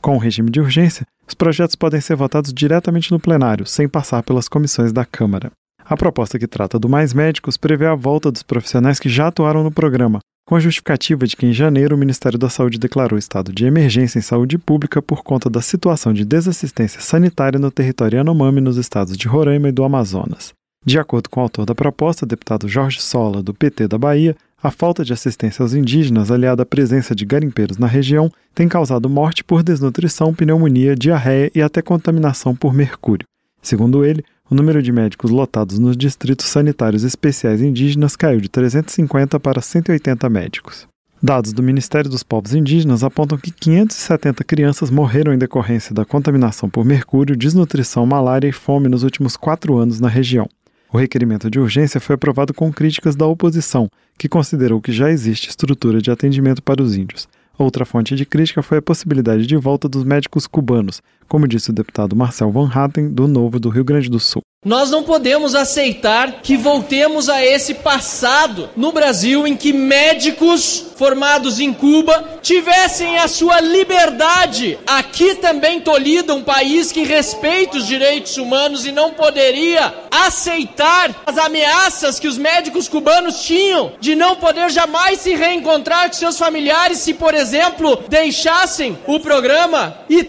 Com 0.00 0.16
o 0.16 0.18
regime 0.18 0.50
de 0.50 0.60
urgência, 0.60 1.06
os 1.26 1.34
projetos 1.34 1.74
podem 1.74 2.00
ser 2.00 2.14
votados 2.14 2.52
diretamente 2.52 3.10
no 3.10 3.18
plenário, 3.18 3.66
sem 3.66 3.88
passar 3.88 4.22
pelas 4.22 4.48
comissões 4.48 4.92
da 4.92 5.04
Câmara. 5.04 5.50
A 5.84 5.96
proposta 5.96 6.38
que 6.38 6.46
trata 6.46 6.78
do 6.78 6.88
Mais 6.88 7.12
Médicos 7.12 7.56
prevê 7.56 7.86
a 7.86 7.94
volta 7.94 8.30
dos 8.30 8.42
profissionais 8.42 9.00
que 9.00 9.08
já 9.08 9.28
atuaram 9.28 9.64
no 9.64 9.72
programa, 9.72 10.20
com 10.46 10.54
a 10.54 10.60
justificativa 10.60 11.26
de 11.26 11.34
que 11.34 11.46
em 11.46 11.52
janeiro 11.52 11.96
o 11.96 11.98
Ministério 11.98 12.38
da 12.38 12.50
Saúde 12.50 12.78
declarou 12.78 13.18
estado 13.18 13.52
de 13.52 13.64
emergência 13.64 14.18
em 14.18 14.22
saúde 14.22 14.58
pública 14.58 15.00
por 15.00 15.22
conta 15.22 15.48
da 15.48 15.62
situação 15.62 16.12
de 16.12 16.24
desassistência 16.24 17.00
sanitária 17.00 17.58
no 17.58 17.70
território 17.70 18.18
Yanomami 18.18 18.60
nos 18.60 18.76
estados 18.76 19.16
de 19.16 19.26
Roraima 19.26 19.70
e 19.70 19.72
do 19.72 19.84
Amazonas. 19.84 20.52
De 20.86 20.98
acordo 20.98 21.30
com 21.30 21.40
o 21.40 21.42
autor 21.42 21.64
da 21.64 21.74
proposta, 21.74 22.26
deputado 22.26 22.68
Jorge 22.68 23.00
Sola, 23.00 23.42
do 23.42 23.54
PT 23.54 23.88
da 23.88 23.96
Bahia, 23.96 24.36
a 24.62 24.70
falta 24.70 25.02
de 25.04 25.14
assistência 25.14 25.62
aos 25.62 25.72
indígenas, 25.72 26.30
aliada 26.30 26.62
à 26.62 26.66
presença 26.66 27.14
de 27.14 27.24
garimpeiros 27.24 27.78
na 27.78 27.86
região, 27.86 28.30
tem 28.54 28.68
causado 28.68 29.08
morte 29.08 29.42
por 29.42 29.62
desnutrição, 29.62 30.34
pneumonia, 30.34 30.94
diarreia 30.94 31.50
e 31.54 31.62
até 31.62 31.80
contaminação 31.80 32.54
por 32.54 32.74
mercúrio. 32.74 33.26
Segundo 33.62 34.04
ele, 34.04 34.22
o 34.50 34.54
número 34.54 34.82
de 34.82 34.92
médicos 34.92 35.30
lotados 35.30 35.78
nos 35.78 35.96
distritos 35.96 36.46
sanitários 36.46 37.02
especiais 37.02 37.62
indígenas 37.62 38.14
caiu 38.14 38.40
de 38.40 38.50
350 38.50 39.40
para 39.40 39.62
180 39.62 40.28
médicos. 40.28 40.86
Dados 41.22 41.54
do 41.54 41.62
Ministério 41.62 42.10
dos 42.10 42.22
Povos 42.22 42.52
Indígenas 42.52 43.02
apontam 43.02 43.38
que 43.38 43.50
570 43.50 44.44
crianças 44.44 44.90
morreram 44.90 45.32
em 45.32 45.38
decorrência 45.38 45.94
da 45.94 46.04
contaminação 46.04 46.68
por 46.68 46.84
mercúrio, 46.84 47.34
desnutrição, 47.34 48.04
malária 48.04 48.48
e 48.48 48.52
fome 48.52 48.88
nos 48.88 49.02
últimos 49.02 49.34
quatro 49.34 49.78
anos 49.78 49.98
na 49.98 50.08
região. 50.08 50.46
O 50.94 50.96
requerimento 50.96 51.50
de 51.50 51.58
urgência 51.58 51.98
foi 52.00 52.14
aprovado 52.14 52.54
com 52.54 52.72
críticas 52.72 53.16
da 53.16 53.26
oposição, 53.26 53.90
que 54.16 54.28
considerou 54.28 54.80
que 54.80 54.92
já 54.92 55.10
existe 55.10 55.48
estrutura 55.48 56.00
de 56.00 56.08
atendimento 56.08 56.62
para 56.62 56.80
os 56.80 56.96
índios. 56.96 57.26
Outra 57.58 57.84
fonte 57.84 58.14
de 58.14 58.24
crítica 58.24 58.62
foi 58.62 58.78
a 58.78 58.82
possibilidade 58.82 59.44
de 59.44 59.56
volta 59.56 59.88
dos 59.88 60.04
médicos 60.04 60.46
cubanos, 60.46 61.02
como 61.28 61.48
disse 61.48 61.70
o 61.70 61.72
deputado 61.74 62.16
Marcel 62.16 62.50
Van 62.50 62.70
Hatten, 62.72 63.08
do 63.08 63.26
Novo 63.26 63.58
do 63.58 63.68
Rio 63.68 63.84
Grande 63.84 64.08
do 64.08 64.20
Sul. 64.20 64.42
Nós 64.64 64.90
não 64.90 65.02
podemos 65.02 65.54
aceitar 65.54 66.40
que 66.40 66.56
voltemos 66.56 67.28
a 67.28 67.44
esse 67.44 67.74
passado 67.74 68.70
no 68.74 68.92
Brasil 68.92 69.46
em 69.46 69.54
que 69.54 69.74
médicos 69.74 70.86
formados 70.96 71.60
em 71.60 71.70
Cuba 71.70 72.38
tivessem 72.40 73.18
a 73.18 73.28
sua 73.28 73.60
liberdade 73.60 74.78
aqui 74.86 75.34
também 75.34 75.80
tolhida, 75.80 76.34
um 76.34 76.42
país 76.42 76.90
que 76.90 77.04
respeita 77.04 77.76
os 77.76 77.86
direitos 77.86 78.38
humanos 78.38 78.86
e 78.86 78.92
não 78.92 79.10
poderia 79.10 79.92
aceitar 80.10 81.14
as 81.26 81.36
ameaças 81.36 82.18
que 82.18 82.28
os 82.28 82.38
médicos 82.38 82.88
cubanos 82.88 83.42
tinham 83.42 83.92
de 84.00 84.14
não 84.14 84.36
poder 84.36 84.70
jamais 84.70 85.20
se 85.20 85.34
reencontrar 85.34 86.08
com 86.08 86.14
seus 86.14 86.38
familiares 86.38 86.98
se, 86.98 87.12
por 87.12 87.34
exemplo, 87.34 88.02
deixassem 88.08 88.96
o 89.06 89.20
programa 89.20 89.98
e 90.08 90.24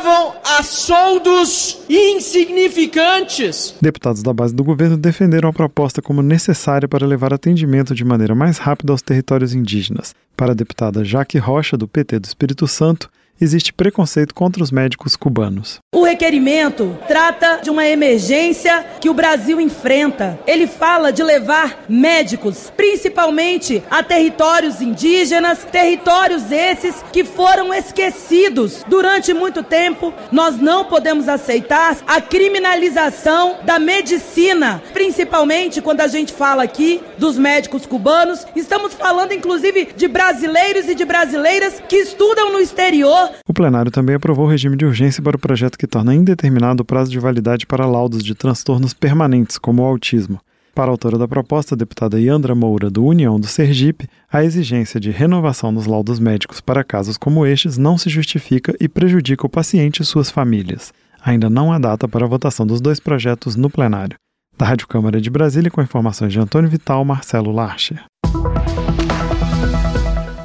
trabalhavam 0.00 0.34
a 0.44 0.62
soldos 0.62 1.82
insignificantes 1.88 3.74
Deputados 3.80 4.22
da 4.22 4.32
base 4.32 4.54
do 4.54 4.64
governo 4.64 4.96
defenderam 4.96 5.50
a 5.50 5.52
proposta 5.52 6.00
como 6.02 6.22
necessária 6.22 6.88
para 6.88 7.06
levar 7.06 7.32
atendimento 7.32 7.94
de 7.94 8.04
maneira 8.04 8.34
mais 8.34 8.58
rápida 8.58 8.92
aos 8.92 9.02
territórios 9.02 9.54
indígenas. 9.54 10.14
Para 10.36 10.52
a 10.52 10.54
deputada 10.54 11.04
Jaque 11.04 11.38
Rocha, 11.38 11.76
do 11.76 11.86
PT 11.86 12.18
do 12.18 12.24
Espírito 12.24 12.66
Santo, 12.66 13.10
existe 13.40 13.72
preconceito 13.72 14.34
contra 14.34 14.62
os 14.62 14.70
médicos 14.70 15.16
cubanos. 15.16 15.80
O 15.94 16.04
requerimento 16.04 16.96
trata 17.08 17.60
de 17.62 17.70
uma 17.70 17.86
emergência 17.86 18.84
que 19.00 19.08
o 19.08 19.14
Brasil 19.14 19.60
enfrenta. 19.60 20.38
Ele 20.46 20.66
fala 20.66 21.12
de 21.12 21.22
levar 21.22 21.84
médicos, 21.88 22.72
principalmente 22.76 23.82
a 23.90 24.02
territórios 24.02 24.80
indígenas, 24.80 25.64
territórios 25.64 26.52
esses 26.52 27.02
que 27.12 27.24
foram 27.24 27.72
esquecidos 27.72 28.84
durante 28.86 29.32
muito 29.32 29.62
tempo. 29.62 30.12
Nós 30.30 30.56
não 30.58 30.84
podemos 30.84 31.28
aceitar 31.28 31.96
a 32.06 32.20
criminalização 32.20 33.58
da 33.64 33.78
medicina, 33.78 34.82
principalmente 34.92 35.80
quando 35.80 36.02
a 36.02 36.08
gente 36.08 36.32
fala 36.32 36.62
aqui 36.62 37.00
dos 37.18 37.38
médicos 37.38 37.86
cubanos. 37.86 38.46
Estamos 38.54 38.94
falando 38.94 39.32
inclusive 39.32 39.88
de 39.96 40.08
brasileiros 40.08 40.88
e 40.88 40.94
de 40.94 41.04
brasileiras 41.04 41.82
que 41.88 41.96
estudam 41.96 42.52
no 42.52 42.60
exterior 42.60 43.29
o 43.46 43.52
plenário 43.52 43.90
também 43.90 44.14
aprovou 44.14 44.46
o 44.46 44.48
regime 44.48 44.76
de 44.76 44.84
urgência 44.84 45.22
para 45.22 45.36
o 45.36 45.40
projeto 45.40 45.78
que 45.78 45.86
torna 45.86 46.14
indeterminado 46.14 46.82
o 46.82 46.84
prazo 46.84 47.10
de 47.10 47.18
validade 47.18 47.66
para 47.66 47.86
laudos 47.86 48.22
de 48.22 48.34
transtornos 48.34 48.94
permanentes, 48.94 49.58
como 49.58 49.82
o 49.82 49.86
autismo. 49.86 50.40
Para 50.74 50.90
a 50.90 50.92
autora 50.92 51.18
da 51.18 51.26
proposta, 51.26 51.74
a 51.74 51.78
deputada 51.78 52.20
Yandra 52.20 52.54
Moura, 52.54 52.88
do 52.88 53.04
União 53.04 53.40
do 53.40 53.46
Sergipe, 53.46 54.08
a 54.32 54.44
exigência 54.44 55.00
de 55.00 55.10
renovação 55.10 55.72
nos 55.72 55.86
laudos 55.86 56.20
médicos 56.20 56.60
para 56.60 56.84
casos 56.84 57.16
como 57.16 57.44
estes 57.44 57.76
não 57.76 57.98
se 57.98 58.08
justifica 58.08 58.74
e 58.80 58.88
prejudica 58.88 59.44
o 59.44 59.50
paciente 59.50 60.00
e 60.00 60.04
suas 60.04 60.30
famílias. 60.30 60.92
Ainda 61.22 61.50
não 61.50 61.72
há 61.72 61.78
data 61.78 62.08
para 62.08 62.24
a 62.24 62.28
votação 62.28 62.66
dos 62.66 62.80
dois 62.80 63.00
projetos 63.00 63.56
no 63.56 63.68
plenário. 63.68 64.16
Da 64.56 64.66
Rádio 64.66 64.86
Câmara 64.86 65.20
de 65.20 65.28
Brasília, 65.28 65.70
com 65.70 65.82
informações 65.82 66.32
de 66.32 66.38
Antônio 66.38 66.70
Vital, 66.70 67.04
Marcelo 67.04 67.50
Larcher. 67.50 68.04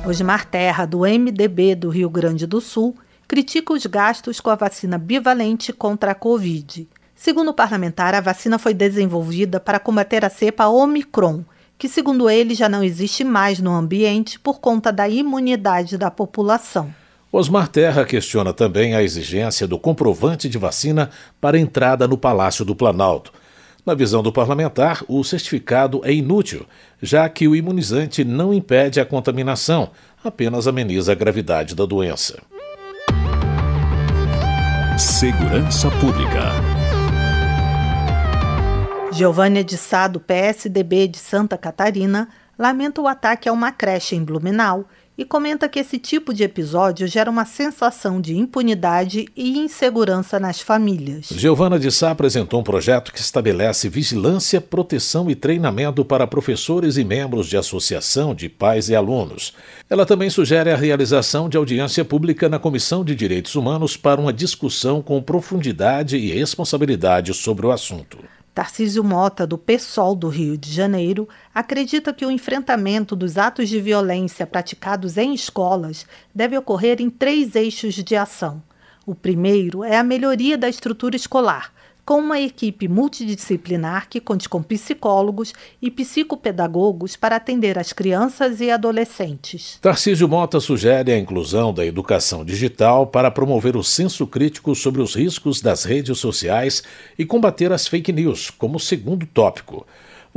Osmar 0.07 0.45
Terra, 0.45 0.85
do 0.85 0.99
MDB 0.99 1.73
do 1.73 1.89
Rio 1.89 2.11
Grande 2.11 2.45
do 2.45 2.61
Sul, 2.61 2.95
critica 3.27 3.73
os 3.73 3.87
gastos 3.87 4.39
com 4.39 4.51
a 4.51 4.55
vacina 4.55 4.99
bivalente 4.99 5.73
contra 5.73 6.11
a 6.11 6.15
Covid. 6.15 6.87
Segundo 7.15 7.49
o 7.49 7.53
parlamentar, 7.53 8.13
a 8.13 8.21
vacina 8.21 8.59
foi 8.59 8.75
desenvolvida 8.75 9.59
para 9.59 9.79
combater 9.79 10.23
a 10.23 10.29
cepa 10.29 10.67
Omicron, 10.67 11.43
que, 11.75 11.89
segundo 11.89 12.29
ele, 12.29 12.53
já 12.53 12.69
não 12.69 12.83
existe 12.83 13.23
mais 13.23 13.59
no 13.59 13.71
ambiente 13.71 14.39
por 14.39 14.59
conta 14.59 14.93
da 14.93 15.09
imunidade 15.09 15.97
da 15.97 16.11
população. 16.11 16.93
Osmar 17.31 17.67
Terra 17.67 18.05
questiona 18.05 18.53
também 18.53 18.95
a 18.95 19.01
exigência 19.01 19.67
do 19.67 19.79
comprovante 19.79 20.47
de 20.47 20.59
vacina 20.59 21.09
para 21.41 21.57
entrada 21.57 22.07
no 22.07 22.17
Palácio 22.17 22.63
do 22.63 22.75
Planalto. 22.75 23.33
Na 23.85 23.93
visão 23.93 24.23
do 24.23 24.31
parlamentar, 24.31 25.03
o 25.07 25.23
certificado 25.23 26.01
é 26.03 26.11
inútil, 26.11 26.65
já 26.99 27.29
que 27.29 27.47
o 27.47 27.55
imunizante 27.55 28.23
não 28.23 28.51
impede 28.51 28.99
a 28.99 29.05
contaminação, 29.05 29.91
apenas 30.23 30.67
ameniza 30.67 31.11
a 31.11 31.15
gravidade 31.15 31.75
da 31.75 31.85
doença. 31.85 32.41
Segurança 34.97 35.91
Pública. 35.91 36.51
Giovânia 39.11 39.63
de 39.63 39.77
Sá, 39.77 40.07
do 40.07 40.19
PSDB 40.19 41.07
de 41.07 41.19
Santa 41.19 41.55
Catarina, 41.55 42.27
lamenta 42.57 42.99
o 42.99 43.07
ataque 43.07 43.47
a 43.47 43.53
uma 43.53 43.71
creche 43.71 44.15
em 44.15 44.23
Blumenau 44.23 44.85
e 45.17 45.23
comenta 45.23 45.69
que 45.69 45.79
esse 45.79 45.97
tipo 45.97 46.33
de 46.33 46.43
episódio 46.43 47.07
gera 47.07 47.29
uma 47.29 47.45
sensação 47.45 48.19
de 48.19 48.35
impunidade 48.35 49.27
e 49.35 49.57
insegurança 49.57 50.39
nas 50.39 50.59
famílias. 50.59 51.27
Giovana 51.31 51.79
de 51.79 51.91
Sá 51.91 52.11
apresentou 52.11 52.59
um 52.59 52.63
projeto 52.63 53.13
que 53.13 53.19
estabelece 53.19 53.87
vigilância, 53.87 54.59
proteção 54.59 55.29
e 55.29 55.35
treinamento 55.35 56.03
para 56.03 56.27
professores 56.27 56.97
e 56.97 57.03
membros 57.03 57.47
de 57.47 57.57
associação 57.57 58.35
de 58.35 58.49
pais 58.49 58.89
e 58.89 58.95
alunos. 58.95 59.53
Ela 59.89 60.05
também 60.05 60.29
sugere 60.29 60.71
a 60.71 60.75
realização 60.75 61.47
de 61.47 61.57
audiência 61.57 62.03
pública 62.03 62.49
na 62.49 62.59
Comissão 62.59 63.03
de 63.03 63.15
Direitos 63.15 63.55
Humanos 63.55 63.95
para 63.95 64.19
uma 64.19 64.33
discussão 64.33 65.01
com 65.01 65.21
profundidade 65.21 66.17
e 66.17 66.31
responsabilidade 66.31 67.33
sobre 67.33 67.65
o 67.65 67.71
assunto. 67.71 68.17
Tarcísio 68.55 69.03
Mota, 69.03 69.45
do 69.45 69.57
PSOL 69.57 70.15
do 70.15 70.29
Rio 70.29 70.57
de 70.57 70.71
Janeiro, 70.71 71.27
acredita 71.53 72.13
que 72.13 72.25
o 72.25 72.31
enfrentamento 72.31 73.13
dos 73.13 73.37
atos 73.37 73.67
de 73.67 73.81
violência 73.81 74.47
praticados 74.47 75.17
em 75.17 75.33
escolas 75.33 76.05
deve 76.33 76.57
ocorrer 76.57 77.01
em 77.01 77.09
três 77.09 77.53
eixos 77.53 77.95
de 77.95 78.15
ação. 78.15 78.63
O 79.05 79.13
primeiro 79.13 79.83
é 79.83 79.97
a 79.97 80.03
melhoria 80.05 80.57
da 80.57 80.69
estrutura 80.69 81.17
escolar, 81.17 81.73
com 82.05 82.19
uma 82.19 82.39
equipe 82.39 82.87
multidisciplinar 82.87 84.07
que 84.07 84.21
conte 84.21 84.47
com 84.47 84.61
psicólogos 84.61 85.53
e 85.81 85.89
psicopedagogos 85.89 87.15
para 87.15 87.37
atender 87.37 87.79
as 87.79 87.91
crianças 87.91 88.61
e 88.61 88.69
adolescentes. 88.69 89.79
Tarcísio 89.81 90.29
Mota 90.29 90.59
sugere 90.59 91.11
a 91.11 91.17
inclusão 91.17 91.73
da 91.73 91.85
educação 91.85 92.45
digital 92.45 93.07
para 93.07 93.31
promover 93.31 93.75
o 93.75 93.83
senso 93.83 94.27
crítico 94.27 94.75
sobre 94.75 95.01
os 95.01 95.15
riscos 95.15 95.61
das 95.61 95.83
redes 95.83 96.19
sociais 96.19 96.83
e 97.17 97.25
combater 97.25 97.71
as 97.71 97.87
fake 97.87 98.13
news, 98.13 98.51
como 98.51 98.79
segundo 98.79 99.25
tópico. 99.25 99.85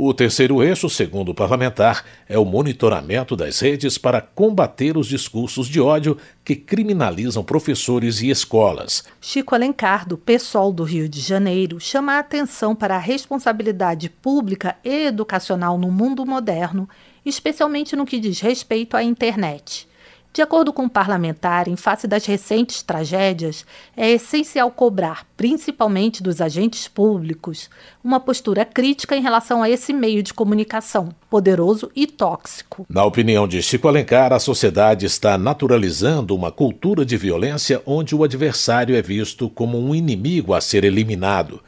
O 0.01 0.13
terceiro 0.13 0.63
eixo, 0.63 0.89
segundo 0.89 1.33
o 1.33 1.35
parlamentar, 1.35 2.05
é 2.25 2.39
o 2.39 2.45
monitoramento 2.45 3.35
das 3.35 3.59
redes 3.59 3.97
para 3.97 4.21
combater 4.21 4.95
os 4.95 5.07
discursos 5.07 5.67
de 5.67 5.81
ódio 5.81 6.17
que 6.41 6.55
criminalizam 6.55 7.43
professores 7.43 8.21
e 8.21 8.29
escolas. 8.29 9.03
Chico 9.19 9.53
Alencar, 9.53 10.07
do 10.07 10.17
PSOL 10.17 10.71
do 10.71 10.85
Rio 10.85 11.09
de 11.09 11.19
Janeiro, 11.19 11.81
chama 11.81 12.13
a 12.13 12.19
atenção 12.19 12.73
para 12.73 12.95
a 12.95 12.97
responsabilidade 12.97 14.09
pública 14.09 14.77
e 14.85 15.07
educacional 15.07 15.77
no 15.77 15.91
mundo 15.91 16.25
moderno, 16.25 16.87
especialmente 17.25 17.93
no 17.93 18.05
que 18.05 18.21
diz 18.21 18.39
respeito 18.39 18.95
à 18.95 19.03
internet. 19.03 19.88
De 20.31 20.43
acordo 20.43 20.71
com 20.71 20.85
o 20.85 20.89
parlamentar, 20.89 21.67
em 21.67 21.75
face 21.75 22.07
das 22.07 22.23
recentes 22.25 22.83
tragédias, 22.83 23.65
é 23.97 24.11
essencial 24.11 24.69
cobrar, 24.69 25.25
principalmente 25.35 26.21
dos 26.21 26.39
agentes 26.39 26.87
públicos, 26.87 27.67
uma 28.03 28.19
postura 28.19 28.63
crítica 28.63 29.15
em 29.15 29.23
relação 29.23 29.63
a 29.63 29.69
esse 29.69 29.91
meio 29.91 30.21
de 30.21 30.31
comunicação, 30.31 31.09
poderoso 31.31 31.89
e 31.95 32.05
tóxico. 32.05 32.85
Na 32.87 33.03
opinião 33.03 33.47
de 33.47 33.61
Chico 33.63 33.87
Alencar, 33.87 34.31
a 34.31 34.39
sociedade 34.39 35.03
está 35.03 35.35
naturalizando 35.35 36.35
uma 36.35 36.51
cultura 36.51 37.03
de 37.03 37.17
violência 37.17 37.81
onde 37.83 38.15
o 38.15 38.23
adversário 38.23 38.95
é 38.95 39.01
visto 39.01 39.49
como 39.49 39.79
um 39.79 39.95
inimigo 39.95 40.53
a 40.53 40.61
ser 40.61 40.83
eliminado. 40.83 41.59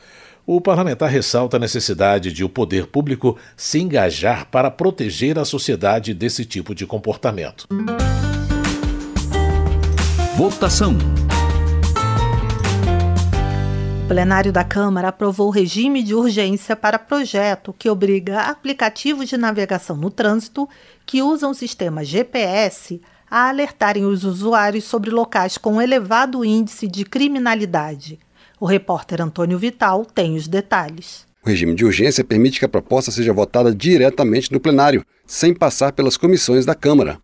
O 0.45 0.61
parlamentar 0.61 1.09
ressalta 1.09 1.57
a 1.57 1.59
necessidade 1.59 2.31
de 2.31 2.43
o 2.43 2.49
poder 2.49 2.85
público 2.85 3.37
se 3.57 3.79
engajar 3.79 4.47
para 4.51 4.69
proteger 4.69 5.39
a 5.39 5.45
sociedade 5.45 6.13
desse 6.13 6.45
tipo 6.45 6.75
de 6.75 6.85
comportamento. 6.85 7.67
Votação. 10.35 10.97
O 14.03 14.07
plenário 14.07 14.51
da 14.51 14.63
Câmara 14.63 15.09
aprovou 15.09 15.47
o 15.47 15.51
regime 15.51 16.01
de 16.01 16.15
urgência 16.15 16.73
para 16.75 16.97
projeto 16.97 17.75
que 17.77 17.89
obriga 17.89 18.41
aplicativos 18.41 19.27
de 19.27 19.35
navegação 19.35 19.97
no 19.97 20.09
trânsito 20.09 20.67
que 21.05 21.21
usam 21.21 21.51
o 21.51 21.55
sistema 21.55 22.03
GPS 22.03 23.01
a 23.29 23.49
alertarem 23.49 24.05
os 24.05 24.23
usuários 24.23 24.85
sobre 24.85 25.09
locais 25.09 25.57
com 25.57 25.81
elevado 25.81 26.45
índice 26.45 26.87
de 26.87 27.03
criminalidade. 27.03 28.17
O 28.59 28.65
repórter 28.65 29.21
Antônio 29.21 29.59
Vital 29.59 30.05
tem 30.05 30.35
os 30.35 30.47
detalhes. 30.47 31.25
O 31.45 31.49
regime 31.49 31.75
de 31.75 31.83
urgência 31.83 32.23
permite 32.23 32.57
que 32.57 32.65
a 32.65 32.69
proposta 32.69 33.11
seja 33.11 33.33
votada 33.33 33.75
diretamente 33.75 34.51
no 34.51 34.59
plenário, 34.61 35.05
sem 35.27 35.53
passar 35.53 35.91
pelas 35.91 36.15
comissões 36.15 36.65
da 36.65 36.73
Câmara. 36.73 37.19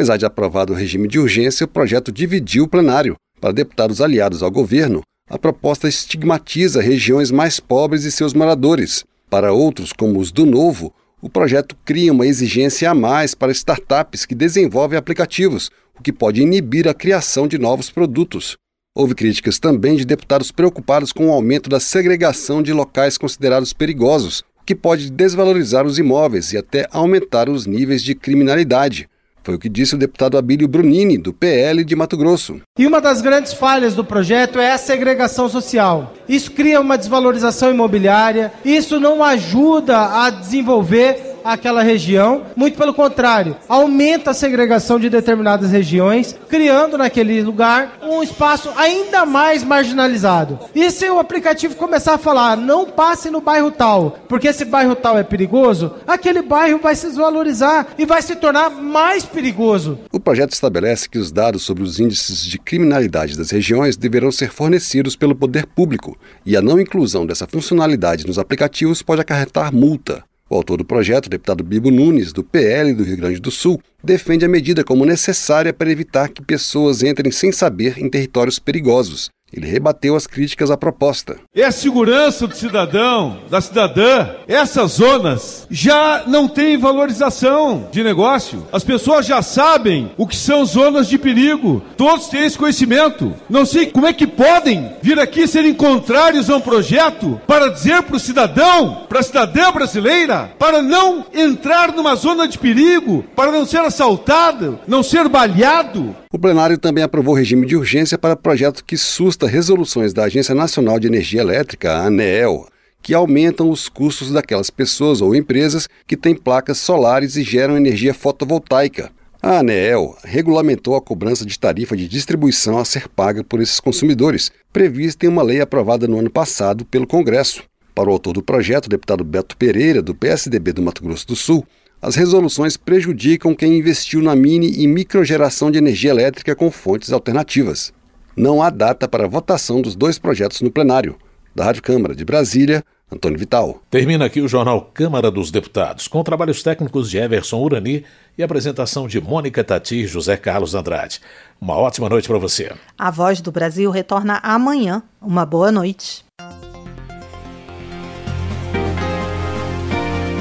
Apesar 0.00 0.16
de 0.16 0.24
aprovado 0.24 0.72
o 0.72 0.76
regime 0.76 1.08
de 1.08 1.18
urgência, 1.18 1.64
o 1.64 1.68
projeto 1.68 2.12
dividiu 2.12 2.64
o 2.64 2.68
plenário. 2.68 3.16
Para 3.40 3.52
deputados 3.52 4.00
aliados 4.00 4.42
ao 4.42 4.50
governo, 4.50 5.02
a 5.28 5.38
proposta 5.38 5.88
estigmatiza 5.88 6.80
regiões 6.80 7.30
mais 7.30 7.58
pobres 7.58 8.04
e 8.04 8.12
seus 8.12 8.32
moradores. 8.32 9.04
Para 9.28 9.52
outros, 9.52 9.92
como 9.92 10.18
os 10.18 10.30
do 10.30 10.46
Novo, 10.46 10.94
o 11.20 11.28
projeto 11.28 11.76
cria 11.84 12.12
uma 12.12 12.26
exigência 12.26 12.90
a 12.90 12.94
mais 12.94 13.34
para 13.34 13.52
startups 13.52 14.24
que 14.24 14.34
desenvolvem 14.34 14.98
aplicativos, 14.98 15.70
o 15.98 16.02
que 16.02 16.12
pode 16.12 16.40
inibir 16.40 16.88
a 16.88 16.94
criação 16.94 17.46
de 17.46 17.58
novos 17.58 17.90
produtos. 17.90 18.56
Houve 18.94 19.14
críticas 19.14 19.58
também 19.58 19.96
de 19.96 20.04
deputados 20.04 20.50
preocupados 20.50 21.12
com 21.12 21.28
o 21.28 21.32
aumento 21.32 21.68
da 21.68 21.78
segregação 21.78 22.62
de 22.62 22.72
locais 22.72 23.18
considerados 23.18 23.72
perigosos, 23.72 24.40
o 24.60 24.64
que 24.64 24.74
pode 24.74 25.10
desvalorizar 25.10 25.84
os 25.84 25.98
imóveis 25.98 26.52
e 26.52 26.58
até 26.58 26.88
aumentar 26.90 27.48
os 27.48 27.66
níveis 27.66 28.02
de 28.02 28.14
criminalidade. 28.14 29.08
Foi 29.42 29.54
o 29.54 29.58
que 29.58 29.68
disse 29.68 29.94
o 29.94 29.98
deputado 29.98 30.36
Abílio 30.36 30.68
Brunini, 30.68 31.16
do 31.16 31.32
PL 31.32 31.82
de 31.82 31.96
Mato 31.96 32.16
Grosso. 32.16 32.60
E 32.78 32.86
uma 32.86 33.00
das 33.00 33.22
grandes 33.22 33.54
falhas 33.54 33.94
do 33.94 34.04
projeto 34.04 34.58
é 34.58 34.72
a 34.72 34.78
segregação 34.78 35.48
social. 35.48 36.14
Isso 36.28 36.50
cria 36.50 36.80
uma 36.80 36.98
desvalorização 36.98 37.70
imobiliária, 37.70 38.52
isso 38.64 39.00
não 39.00 39.24
ajuda 39.24 40.24
a 40.24 40.30
desenvolver 40.30 41.29
aquela 41.44 41.82
região, 41.82 42.42
muito 42.56 42.76
pelo 42.76 42.94
contrário, 42.94 43.56
aumenta 43.68 44.30
a 44.30 44.34
segregação 44.34 44.98
de 44.98 45.10
determinadas 45.10 45.70
regiões, 45.70 46.36
criando 46.48 46.98
naquele 46.98 47.42
lugar 47.42 47.98
um 48.02 48.22
espaço 48.22 48.70
ainda 48.76 49.24
mais 49.24 49.62
marginalizado. 49.64 50.58
E 50.74 50.90
se 50.90 51.08
o 51.08 51.18
aplicativo 51.18 51.76
começar 51.76 52.14
a 52.14 52.18
falar, 52.18 52.56
não 52.56 52.86
passe 52.86 53.30
no 53.30 53.40
bairro 53.40 53.70
tal, 53.70 54.18
porque 54.28 54.48
esse 54.48 54.64
bairro 54.64 54.94
tal 54.94 55.18
é 55.18 55.22
perigoso, 55.22 55.94
aquele 56.06 56.42
bairro 56.42 56.78
vai 56.78 56.94
se 56.94 57.06
desvalorizar 57.06 57.86
e 57.98 58.04
vai 58.04 58.22
se 58.22 58.36
tornar 58.36 58.70
mais 58.70 59.24
perigoso. 59.24 59.98
O 60.12 60.20
projeto 60.20 60.52
estabelece 60.52 61.08
que 61.08 61.18
os 61.18 61.30
dados 61.30 61.62
sobre 61.62 61.82
os 61.82 62.00
índices 62.00 62.44
de 62.44 62.58
criminalidade 62.58 63.36
das 63.36 63.50
regiões 63.50 63.96
deverão 63.96 64.32
ser 64.32 64.50
fornecidos 64.50 65.16
pelo 65.16 65.34
poder 65.34 65.66
público, 65.66 66.16
e 66.44 66.56
a 66.56 66.62
não 66.62 66.80
inclusão 66.80 67.26
dessa 67.26 67.46
funcionalidade 67.46 68.26
nos 68.26 68.38
aplicativos 68.38 69.02
pode 69.02 69.20
acarretar 69.20 69.74
multa. 69.74 70.24
O 70.52 70.56
autor 70.56 70.78
do 70.78 70.84
projeto, 70.84 71.26
o 71.26 71.30
deputado 71.30 71.62
Bibo 71.62 71.92
Nunes, 71.92 72.32
do 72.32 72.42
PL 72.42 72.92
do 72.92 73.04
Rio 73.04 73.16
Grande 73.18 73.38
do 73.38 73.52
Sul, 73.52 73.80
defende 74.02 74.44
a 74.44 74.48
medida 74.48 74.82
como 74.82 75.06
necessária 75.06 75.72
para 75.72 75.92
evitar 75.92 76.28
que 76.28 76.42
pessoas 76.42 77.04
entrem 77.04 77.30
sem 77.30 77.52
saber 77.52 77.96
em 77.98 78.10
territórios 78.10 78.58
perigosos 78.58 79.30
ele 79.52 79.66
rebateu 79.66 80.14
as 80.14 80.26
críticas 80.26 80.70
à 80.70 80.76
proposta. 80.76 81.36
É 81.54 81.64
a 81.64 81.72
segurança 81.72 82.46
do 82.46 82.54
cidadão, 82.54 83.38
da 83.50 83.60
cidadã. 83.60 84.28
Essas 84.46 84.92
zonas 84.92 85.66
já 85.70 86.24
não 86.26 86.48
têm 86.48 86.78
valorização 86.78 87.88
de 87.90 88.02
negócio. 88.02 88.66
As 88.72 88.84
pessoas 88.84 89.26
já 89.26 89.42
sabem 89.42 90.12
o 90.16 90.26
que 90.26 90.36
são 90.36 90.64
zonas 90.64 91.08
de 91.08 91.18
perigo. 91.18 91.82
Todos 91.96 92.28
têm 92.28 92.44
esse 92.44 92.58
conhecimento. 92.58 93.34
Não 93.48 93.66
sei 93.66 93.86
como 93.86 94.06
é 94.06 94.12
que 94.12 94.26
podem 94.26 94.92
vir 95.02 95.18
aqui 95.18 95.46
serem 95.46 95.74
contrários 95.74 96.48
a 96.48 96.56
um 96.56 96.60
projeto 96.60 97.40
para 97.46 97.68
dizer 97.68 98.02
para 98.02 98.16
o 98.16 98.20
cidadão, 98.20 99.06
para 99.08 99.20
a 99.20 99.22
cidadã 99.22 99.72
brasileira, 99.72 100.52
para 100.58 100.82
não 100.82 101.26
entrar 101.34 101.92
numa 101.92 102.14
zona 102.14 102.46
de 102.46 102.58
perigo, 102.58 103.24
para 103.34 103.50
não 103.50 103.66
ser 103.66 103.80
assaltado, 103.80 104.78
não 104.86 105.02
ser 105.02 105.28
baleado. 105.28 106.14
O 106.32 106.38
plenário 106.38 106.78
também 106.78 107.02
aprovou 107.02 107.34
regime 107.34 107.66
de 107.66 107.76
urgência 107.76 108.16
para 108.16 108.36
projeto 108.36 108.84
que 108.84 108.96
susta 108.96 109.39
resoluções 109.46 110.12
da 110.12 110.24
Agência 110.24 110.54
Nacional 110.54 110.98
de 110.98 111.06
Energia 111.06 111.40
Elétrica, 111.40 111.92
a 111.92 112.06
ANEEL, 112.06 112.66
que 113.02 113.14
aumentam 113.14 113.70
os 113.70 113.88
custos 113.88 114.30
daquelas 114.30 114.70
pessoas 114.70 115.20
ou 115.20 115.34
empresas 115.34 115.88
que 116.06 116.16
têm 116.16 116.34
placas 116.34 116.78
solares 116.78 117.36
e 117.36 117.42
geram 117.42 117.76
energia 117.76 118.12
fotovoltaica. 118.12 119.10
A 119.42 119.60
ANEEL 119.60 120.16
regulamentou 120.22 120.94
a 120.94 121.00
cobrança 121.00 121.46
de 121.46 121.58
tarifa 121.58 121.96
de 121.96 122.06
distribuição 122.06 122.78
a 122.78 122.84
ser 122.84 123.08
paga 123.08 123.42
por 123.42 123.60
esses 123.62 123.80
consumidores, 123.80 124.50
prevista 124.70 125.24
em 125.24 125.28
uma 125.30 125.42
lei 125.42 125.60
aprovada 125.60 126.06
no 126.06 126.18
ano 126.18 126.30
passado 126.30 126.84
pelo 126.84 127.06
Congresso. 127.06 127.62
Para 127.94 128.10
o 128.10 128.12
autor 128.12 128.34
do 128.34 128.42
projeto, 128.42 128.86
o 128.86 128.90
deputado 128.90 129.24
Beto 129.24 129.56
Pereira, 129.56 130.02
do 130.02 130.14
PSDB 130.14 130.72
do 130.74 130.82
Mato 130.82 131.02
Grosso 131.02 131.26
do 131.26 131.34
Sul, 131.34 131.66
as 132.02 132.16
resoluções 132.16 132.76
prejudicam 132.76 133.54
quem 133.54 133.78
investiu 133.78 134.22
na 134.22 134.34
mini 134.34 134.82
e 134.82 134.86
microgeração 134.86 135.70
de 135.70 135.78
energia 135.78 136.10
elétrica 136.10 136.54
com 136.54 136.70
fontes 136.70 137.12
alternativas. 137.12 137.92
Não 138.36 138.62
há 138.62 138.70
data 138.70 139.08
para 139.08 139.28
votação 139.28 139.82
dos 139.82 139.94
dois 139.94 140.18
projetos 140.18 140.60
no 140.60 140.70
plenário. 140.70 141.16
Da 141.54 141.64
Rádio 141.64 141.82
Câmara 141.82 142.14
de 142.14 142.24
Brasília, 142.24 142.84
Antônio 143.10 143.38
Vital. 143.38 143.82
Termina 143.90 144.24
aqui 144.24 144.40
o 144.40 144.48
jornal 144.48 144.88
Câmara 144.94 145.30
dos 145.30 145.50
Deputados, 145.50 146.06
com 146.06 146.22
trabalhos 146.22 146.62
técnicos 146.62 147.10
de 147.10 147.18
Everson 147.18 147.60
Urani 147.60 148.04
e 148.38 148.42
apresentação 148.42 149.08
de 149.08 149.20
Mônica 149.20 149.64
Tati 149.64 149.96
e 149.96 150.06
José 150.06 150.36
Carlos 150.36 150.74
Andrade. 150.74 151.20
Uma 151.60 151.74
ótima 151.76 152.08
noite 152.08 152.28
para 152.28 152.38
você. 152.38 152.72
A 152.96 153.10
Voz 153.10 153.40
do 153.40 153.50
Brasil 153.50 153.90
retorna 153.90 154.38
amanhã. 154.42 155.02
Uma 155.20 155.44
boa 155.44 155.72
noite. 155.72 156.24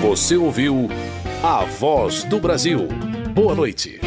Você 0.03 0.37
ouviu 0.37 0.89
A 1.43 1.65
Voz 1.65 2.23
do 2.23 2.39
Brasil. 2.39 2.87
Boa 3.33 3.55
noite. 3.55 3.99